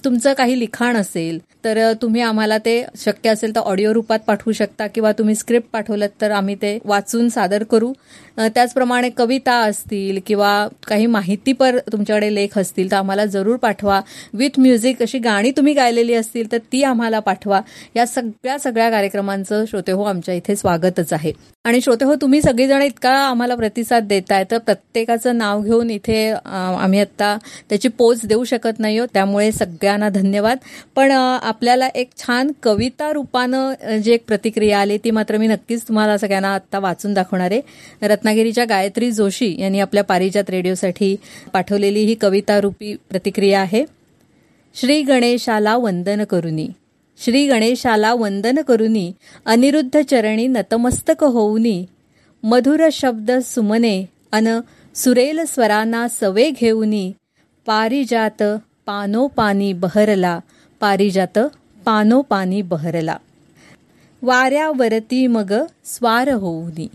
तुमचं 0.05 0.32
काही 0.32 0.59
लिखाण 0.59 0.97
असेल 0.97 1.38
तर 1.64 1.92
तुम्ही 2.03 2.20
आम्हाला 2.22 2.59
ते 2.59 2.84
शक्य 2.97 3.30
असेल 3.30 3.55
तर 3.55 3.61
ऑडिओ 3.61 3.92
रूपात 3.94 4.18
पाठवू 4.26 4.53
शकता 4.53 4.86
किंवा 4.86 5.12
तुम्ही 5.12 5.34
स्क्रिप्ट 5.34 5.68
पाठवलं 5.72 6.07
तर 6.20 6.30
आम्ही 6.30 6.55
ते 6.55 6.78
वाचून 6.84 7.28
सादर 7.28 7.62
करू. 7.62 7.92
त्याचप्रमाणे 8.39 9.09
कविता 9.11 9.55
असतील 9.59 10.18
किंवा 10.26 10.66
काही 10.89 11.07
माहितीपर 11.07 11.78
तुमच्याकडे 11.93 12.34
लेख 12.34 12.59
असतील 12.59 12.91
तर 12.91 12.97
आम्हाला 12.97 13.24
जरूर 13.26 13.57
पाठवा. 13.57 14.01
विथ 14.34 14.59
म्युझिक 14.61 15.03
अशी 15.03 15.18
गाणी 15.18 15.51
तुम्ही 15.57 15.74
गायलेली 15.74 16.14
असतील 16.14 16.51
तर 16.53 16.59
ती 16.72 16.82
आम्हाला 16.84 17.20
पाठवा. 17.20 17.61
या 17.97 18.07
सगळ्या 18.07 18.59
सगळ्या 18.59 18.91
कार्यक्रमांचं 18.91 19.64
श्रोते 19.70 19.93
हो 19.93 20.05
आमच्या 20.05 20.34
इथे 20.34 20.57
स्वागतच 20.57 21.12
आहे. 21.12 21.32
आणि 21.64 21.80
श्रोते 21.80 22.05
हो 22.05 22.14
तुम्ही 22.14 22.41
सगळीजण 22.43 22.82
इतका 22.82 23.11
आम्हाला 23.18 23.55
प्रतिसाद 23.55 24.05
देताय 24.09 24.45
तर 24.51 24.59
प्रत्येकाचं 24.59 25.39
नाव 25.39 25.62
घेऊन 25.62 25.91
इथे 25.91 26.28
आम्ही 26.45 27.01
आत्ता 27.01 27.37
त्याची 27.68 27.89
पोच 27.89 28.20
देऊ 28.26 28.45
शकत 28.45 28.78
नाही 28.78 28.99
हो 28.99 29.07
त्यामुळे 29.14 29.51
सगळ्यांना 29.53 30.09
धन्यवाद. 30.09 30.59
पण 30.97 31.11
आपल्याला 31.11 31.89
एक 31.95 32.11
छान 32.18 32.53
कविता 32.62 33.11
रूपानं 33.12 33.99
जी 34.05 34.12
एक 34.12 34.24
प्रतिक्रिया 34.28 34.80
आली 34.80 34.99
ती 35.05 35.11
मात्र 35.11 35.37
मी 35.39 35.47
नक्कीच 35.47 35.82
तुम्हाला 35.89 36.16
सगळ्यांना 36.18 36.55
आत्ता 36.55 36.78
वाचून 36.78 37.14
दाखवणार 37.14 37.51
आहे. 37.51 37.61
रत्नागिरीच्या 38.27 38.64
गायत्री 38.64 39.12
जोशी 39.12 39.57
यांनी 39.59 39.81
आपल्या 39.81 40.05
पारिजात 40.05 40.51
रेडिओसाठी 40.51 41.16
पाठवलेली 41.53 42.05
ही 42.05 42.14
कविता 42.14 42.61
रूपी 42.61 42.97
प्रतिक्रिया 43.11 43.61
आहे. 43.61 43.85
श्री 44.74 45.03
गणेशाला 45.03 45.77
वंदन 45.77 46.24
करुनी. 46.24 46.68
श्री 47.24 47.47
गणेशाला 47.47 48.14
वंदन 48.14 48.55
करुनी. 48.55 49.12
अनिरुद्ध 49.47 50.01
चरणी 50.11 50.47
नतमस्तक 50.47 51.24
होऊनी. 51.24 51.87
मधुर 52.43 52.89
शब्द 52.93 53.31
सुमने 53.31 54.09
अन 54.33 54.61
सुरेल 54.95 55.41
स्वरांना 55.49 56.09
सवे 56.09 56.51
घेऊनी. 56.51 57.12
पारिजात 57.66 58.43
पानोपानी 58.87 59.72
बहरला. 59.72 60.39
पारिजात 60.81 61.39
पानोपानी 61.85 62.62
बहरला. 62.62 63.16
वाऱ्यावरती 64.22 65.27
मग 65.27 65.53
स्वार 65.85 66.31
होऊनी. 66.31 66.89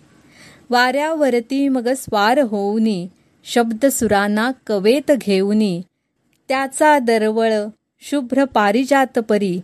वाऱ्यावरती 0.72 1.68
मग 1.68 1.88
स्वार 1.88 2.40
होऊनी 2.40 3.08
शब्द 3.46 3.86
सुरांना 3.86 4.52
कवेत 4.68 5.12
घेऊनी. 5.12 5.82
त्याचा 6.48 7.00
दरवळ 7.00 7.54
शुभ्र 8.02 8.46
पारिजात 8.46 9.20
परी 9.20 9.60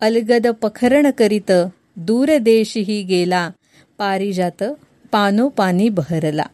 अलगद 0.00 0.46
पखरण 0.46 1.10
करीत 1.18 1.52
दूरदेशही 1.96 3.02
गेला 3.02 3.50
पारिजात 3.98 4.62
पानोपानी 5.12 5.88
बहरला. 5.88 6.44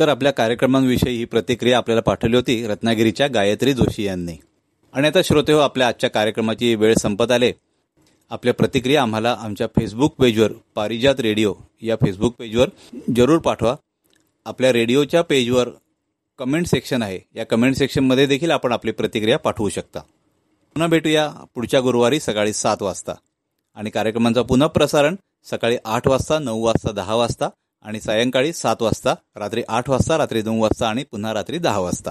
तर 0.00 0.08
आपल्या 0.08 0.32
कार्यक्रमांविषयी 0.32 1.16
ही 1.16 1.24
प्रतिक्रिया 1.24 1.76
आपल्याला 1.78 2.02
पाठवली 2.02 2.36
होती 2.36 2.66
रत्नागिरीच्या 2.66 3.26
गायत्री 3.26 3.72
जोशी 3.72 4.04
यांनी. 4.04 4.36
आणि 4.92 5.06
आता 5.08 5.22
श्रोते 5.22 5.52
हो 5.52 5.58
आपल्या 5.58 5.88
आजच्या 5.88 6.10
कार्यक्रमाची 6.10 6.74
वेळ 6.74 6.94
संपत 6.94 7.30
आले. 7.30 7.52
आपल्या 8.32 8.54
प्रतिक्रिया 8.54 9.02
आम्हाला 9.02 9.36
आमच्या 9.40 9.66
फेसबुक 9.66 10.14
पेजवर 10.14 10.52
पारिजात 10.74 11.20
रेडिओ 11.20 11.54
या 11.82 11.96
फेसबुक 11.96 12.34
पेजवर 12.34 12.68
जरूर 13.16 13.38
पाठवा. 13.38 13.76
आपल्या 14.44 14.72
रेडिओच्या 14.72 15.22
पेजवर 15.22 15.68
कमेंट 16.38 16.66
सेक्शन 16.66 17.02
आहे. 17.02 17.18
या 17.34 17.46
कमेंट 17.46 17.76
सेक्शनमध्ये 17.76 18.26
देखील 18.26 18.50
आपण 18.50 18.72
आपली 18.72 18.92
प्रतिक्रिया 18.92 19.38
पाठवू 19.38 19.68
शकता. 19.68 20.00
पुन्हा 20.74 20.86
भेटूया 20.86 21.28
पुढच्या 21.54 21.80
गुरुवारी 21.80 22.20
सकाळी 22.20 22.52
सात 22.52 22.82
वाजता. 22.82 23.12
आणि 23.74 23.90
कार्यक्रमांचं 23.90 24.42
पुन्हा 24.42 24.68
प्रसारण 24.68 25.16
सकाळी 25.50 25.76
आठ 25.84 26.08
वाजता 26.08 26.38
नऊ 26.38 26.64
वाजता 26.64 26.92
दहा 26.92 27.14
वाजता 27.14 27.48
आणि 27.82 28.00
सायंकाळी 28.00 28.52
सात 28.52 28.76
वाजता 28.80 29.14
रात्री 29.36 29.62
आठ 29.68 29.90
वाजता 29.90 30.18
रात्री 30.18 30.42
दोन 30.42 30.58
वाजता 30.58 30.88
आणि 30.88 31.04
पुन्हा 31.04 31.34
रात्री 31.34 31.58
दहा 31.58 31.78
वाजता. 31.78 32.10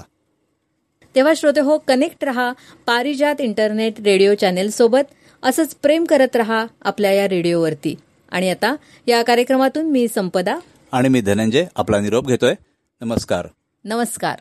तेव्हा 1.14 1.32
श्रोते 1.36 1.60
हो 1.60 1.78
कनेक्ट 1.78 2.24
रहा 2.24 2.52
पारिजात 2.86 3.40
इंटरनेट 3.40 4.00
रेडिओ 4.00 4.34
चॅनेल 4.34 4.70
सोबत. 4.70 5.12
असंच 5.42 5.74
प्रेम 5.74 6.04
करत 6.04 6.36
रहा 6.36 6.66
आपल्या 6.82 7.12
या 7.12 7.28
रेडिओवरती. 7.28 7.94
आणि 8.30 8.50
आता 8.50 8.76
या 9.06 9.22
कार्यक्रमातून 9.22 9.86
मी 9.86 10.08
संपदा. 10.08 10.58
आणि 10.92 11.08
मी 11.08 11.20
धनंजय 11.20 11.66
आपला 11.76 12.00
निरोप 12.00 12.26
घेतोय. 12.26 12.54
नमस्कार. 13.00 13.48
नमस्कार. 13.84 14.38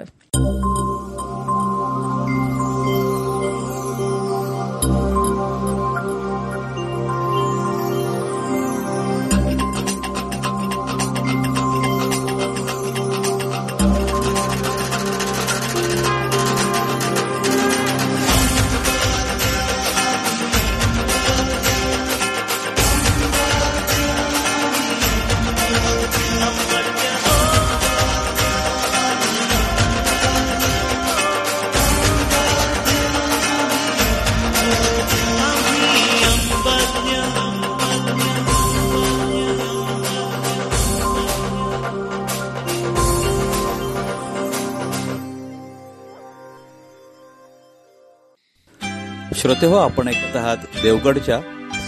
श्रोते 49.52 49.68
हो 49.68 49.76
आपण 49.76 50.08
ऐकत 50.08 50.36
आहात 50.38 50.58
देवगडच्या 50.82 51.40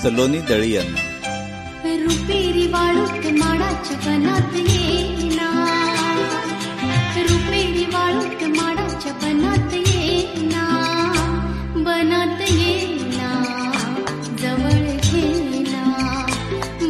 सलोनी 0.01 0.39
दळी 0.47 0.71
यांना. 0.71 1.01
रुपेरी 1.99 2.65
वाळूत 2.67 3.27
माडाच्या 3.33 3.97
बनात 4.05 4.55
येना 4.55 5.47
रुपेरी 7.29 7.85
वाळूत 7.93 8.43
माडाच्या 8.57 9.13
बनात 9.21 9.73
येना 9.73 10.65
बनात 11.77 12.41
येना 12.49 13.31
जवळ 14.41 14.85
घेना 14.97 15.85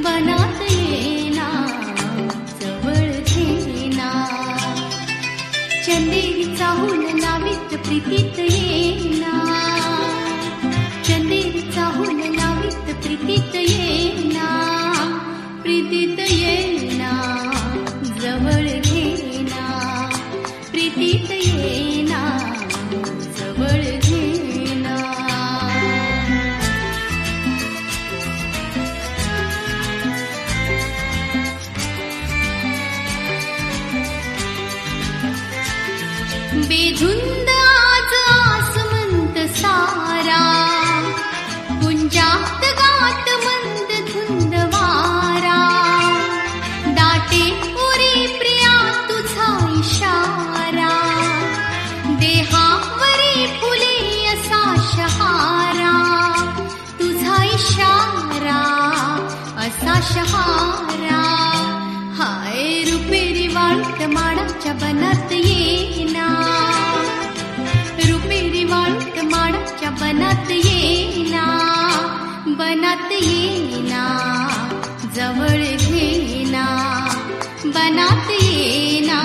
बनात 0.08 0.62
येना 0.72 1.50
जवळ 2.62 3.12
घेना 3.22 4.12
चंदेरी 5.86 6.56
चाहूल 6.56 7.06
लावित 7.20 7.78
प्रीतीत 7.78 8.40
येना 8.40 9.43
बनत 70.14 70.50
बन 70.52 71.46
बनत 72.58 73.12
येना 73.12 74.04
जवळ 75.16 75.62
घेना 75.88 76.66
एना 77.76 78.10
जना 78.30 79.22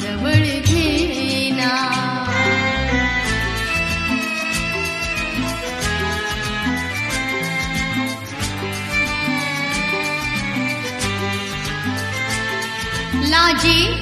जवळ 0.00 0.44
घेना 0.64 1.70
लाजे 13.30 13.99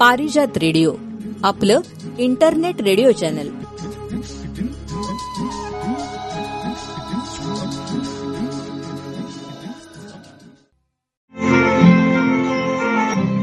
पारिजात 0.00 0.56
रेडिओ 0.56 0.92
आपलं 1.44 1.80
internet 2.18 2.80
radio 2.80 3.10
channel. 3.10 3.48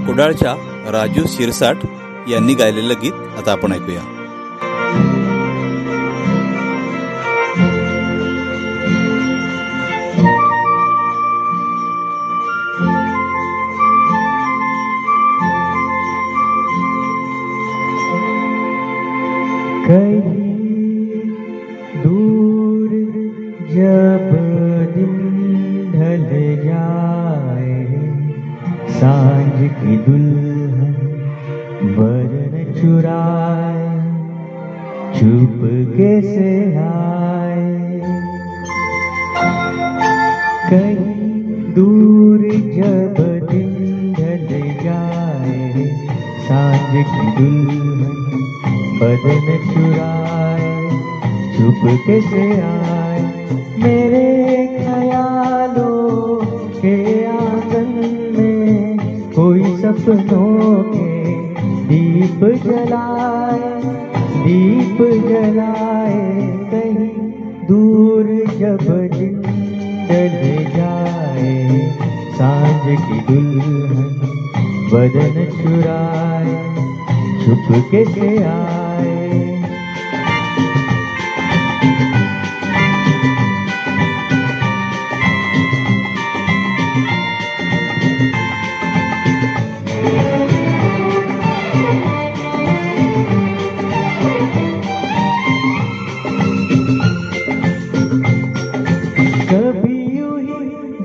कुडाळच्या 0.06 0.56
Raju 0.91 1.24
Shirsat 1.28 1.78
यांनी 2.30 2.54
गायलेलं 2.54 2.93
गीत 3.01 3.14
आता 3.38 3.51
आपण 3.51 3.72
ऐकूया. 3.72 4.22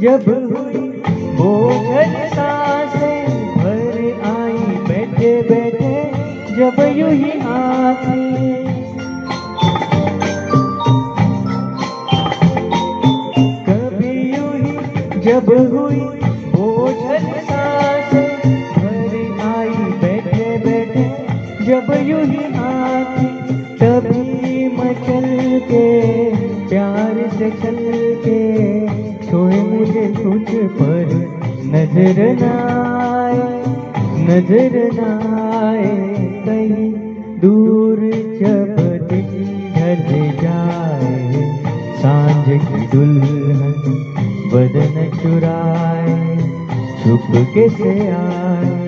जब 0.02 0.24
वो 1.38 1.52
घनता 1.68 2.50
भर 3.56 3.96
आई, 4.28 4.76
बैठे 4.88 5.30
बैठे 5.48 5.94
जब 6.58 6.78
यू 6.98 7.08
ही 7.08 7.30
आँखें 7.54 8.28
कभी 13.68 14.14
यू 14.34 14.46
ही 14.54 15.20
जब 15.20 15.50
हुई 15.72 15.97
नजर 31.98 32.18
न 32.32 32.48
आए 32.48 33.38
नजर 34.26 34.74
न 34.94 35.06
आए 35.38 35.88
कहीं 36.44 36.90
दूर 37.40 37.98
चपटी 38.38 39.20
ढल 39.74 40.04
जाए। 40.42 41.42
सांझ 42.02 42.46
की 42.46 42.86
दुल्हन 42.86 43.62
बदन 44.52 44.94
चुराए 45.22 46.36
छुप 47.02 47.26
के 47.54 47.68
से 47.68 47.98
आए। 48.08 48.87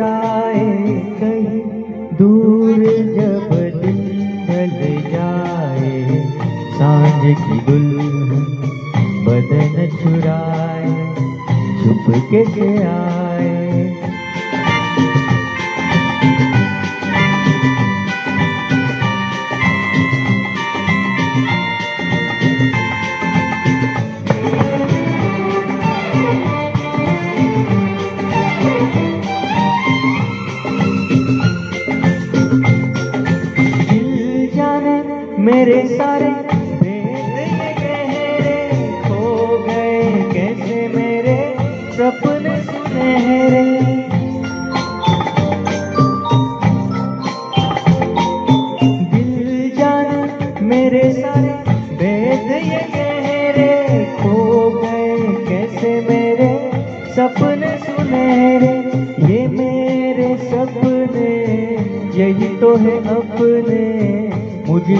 आए 0.00 0.64
कहीं 1.20 1.60
दूर 2.18 2.82
जब 3.16 3.48
दिन 3.82 3.98
ढल 4.48 4.76
जाए 5.10 6.20
सांझ 6.78 7.36
की 7.38 7.60
दुल्हन 7.66 8.44
बदन 9.26 9.96
चुराए 9.96 10.92
चुप 11.82 12.12
के 12.30 12.44
आए 12.84 13.27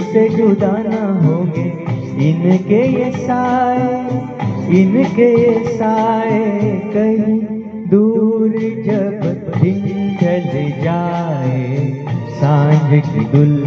मुझसे 0.09 0.29
जुदा 0.29 0.67
होंगे। 1.23 1.63
इनके 2.29 2.81
ये 2.87 3.11
साए, 3.11 3.89
इनके 4.79 5.27
ये 5.41 5.69
साए 5.69 6.39
कहीं 6.93 7.39
दूर 7.89 8.49
जब 8.85 9.21
दिन 9.61 9.83
ढल 10.21 10.81
जाए, 10.83 11.67
साँझ 12.31 13.03
की 13.05 13.25
दुल्हन 13.25 13.58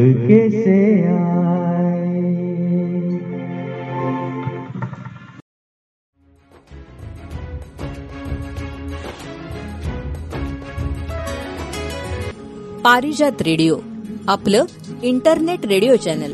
चुप 0.00 0.16
के 0.16 0.50
से 0.50 1.06
आए? 1.06 1.88
पारिजात 12.84 13.42
रेडिओ 13.42 13.78
आपलं 14.28 14.64
इंटरनेट 15.02 15.66
रेडिओ 15.66 15.96
चॅनल. 15.96 16.32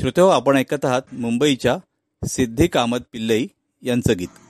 श्रोते 0.00 0.30
आपण 0.30 0.56
ऐकत 0.56 0.84
आहात 0.84 1.02
मुंबईच्या 1.12 1.78
सिद्धी 2.26 2.66
कामत 2.66 2.98
पिल्लई 3.12 3.46
यांचं 3.82 4.12
गीत. 4.18 4.49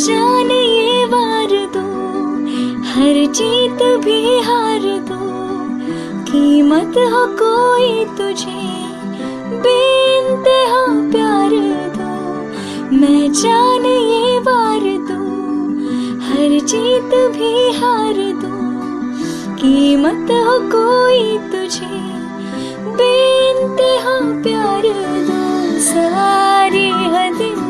जाने 0.00 0.58
ये 0.58 1.04
वार 1.04 1.50
दो, 1.74 1.82
हर 2.84 3.16
जीत 3.32 3.82
भी 4.04 4.40
हार 4.40 4.84
दो। 5.08 5.18
कीमत 6.24 6.94
हो 7.12 7.20
कोई 7.40 8.04
तुझे, 8.16 8.62
बेइंतहा 9.64 10.82
प्यार 11.10 11.50
दो। 11.96 12.08
मैं 12.96 13.32
जाने 13.32 13.94
ये 13.96 14.38
वार 14.38 14.86
दो, 15.10 15.20
हर 16.24 16.58
जीत 16.64 17.14
भी 17.36 17.52
हार 17.72 18.22
दो। 18.42 18.54
कीमत 19.54 20.30
हो 20.46 20.58
कोई 20.68 21.38
तुझे, 21.48 21.94
बेइंतहा 22.96 24.18
प्यार 24.42 24.92
दो। 25.28 25.40
सारी 25.82 26.88
हद 26.88 27.69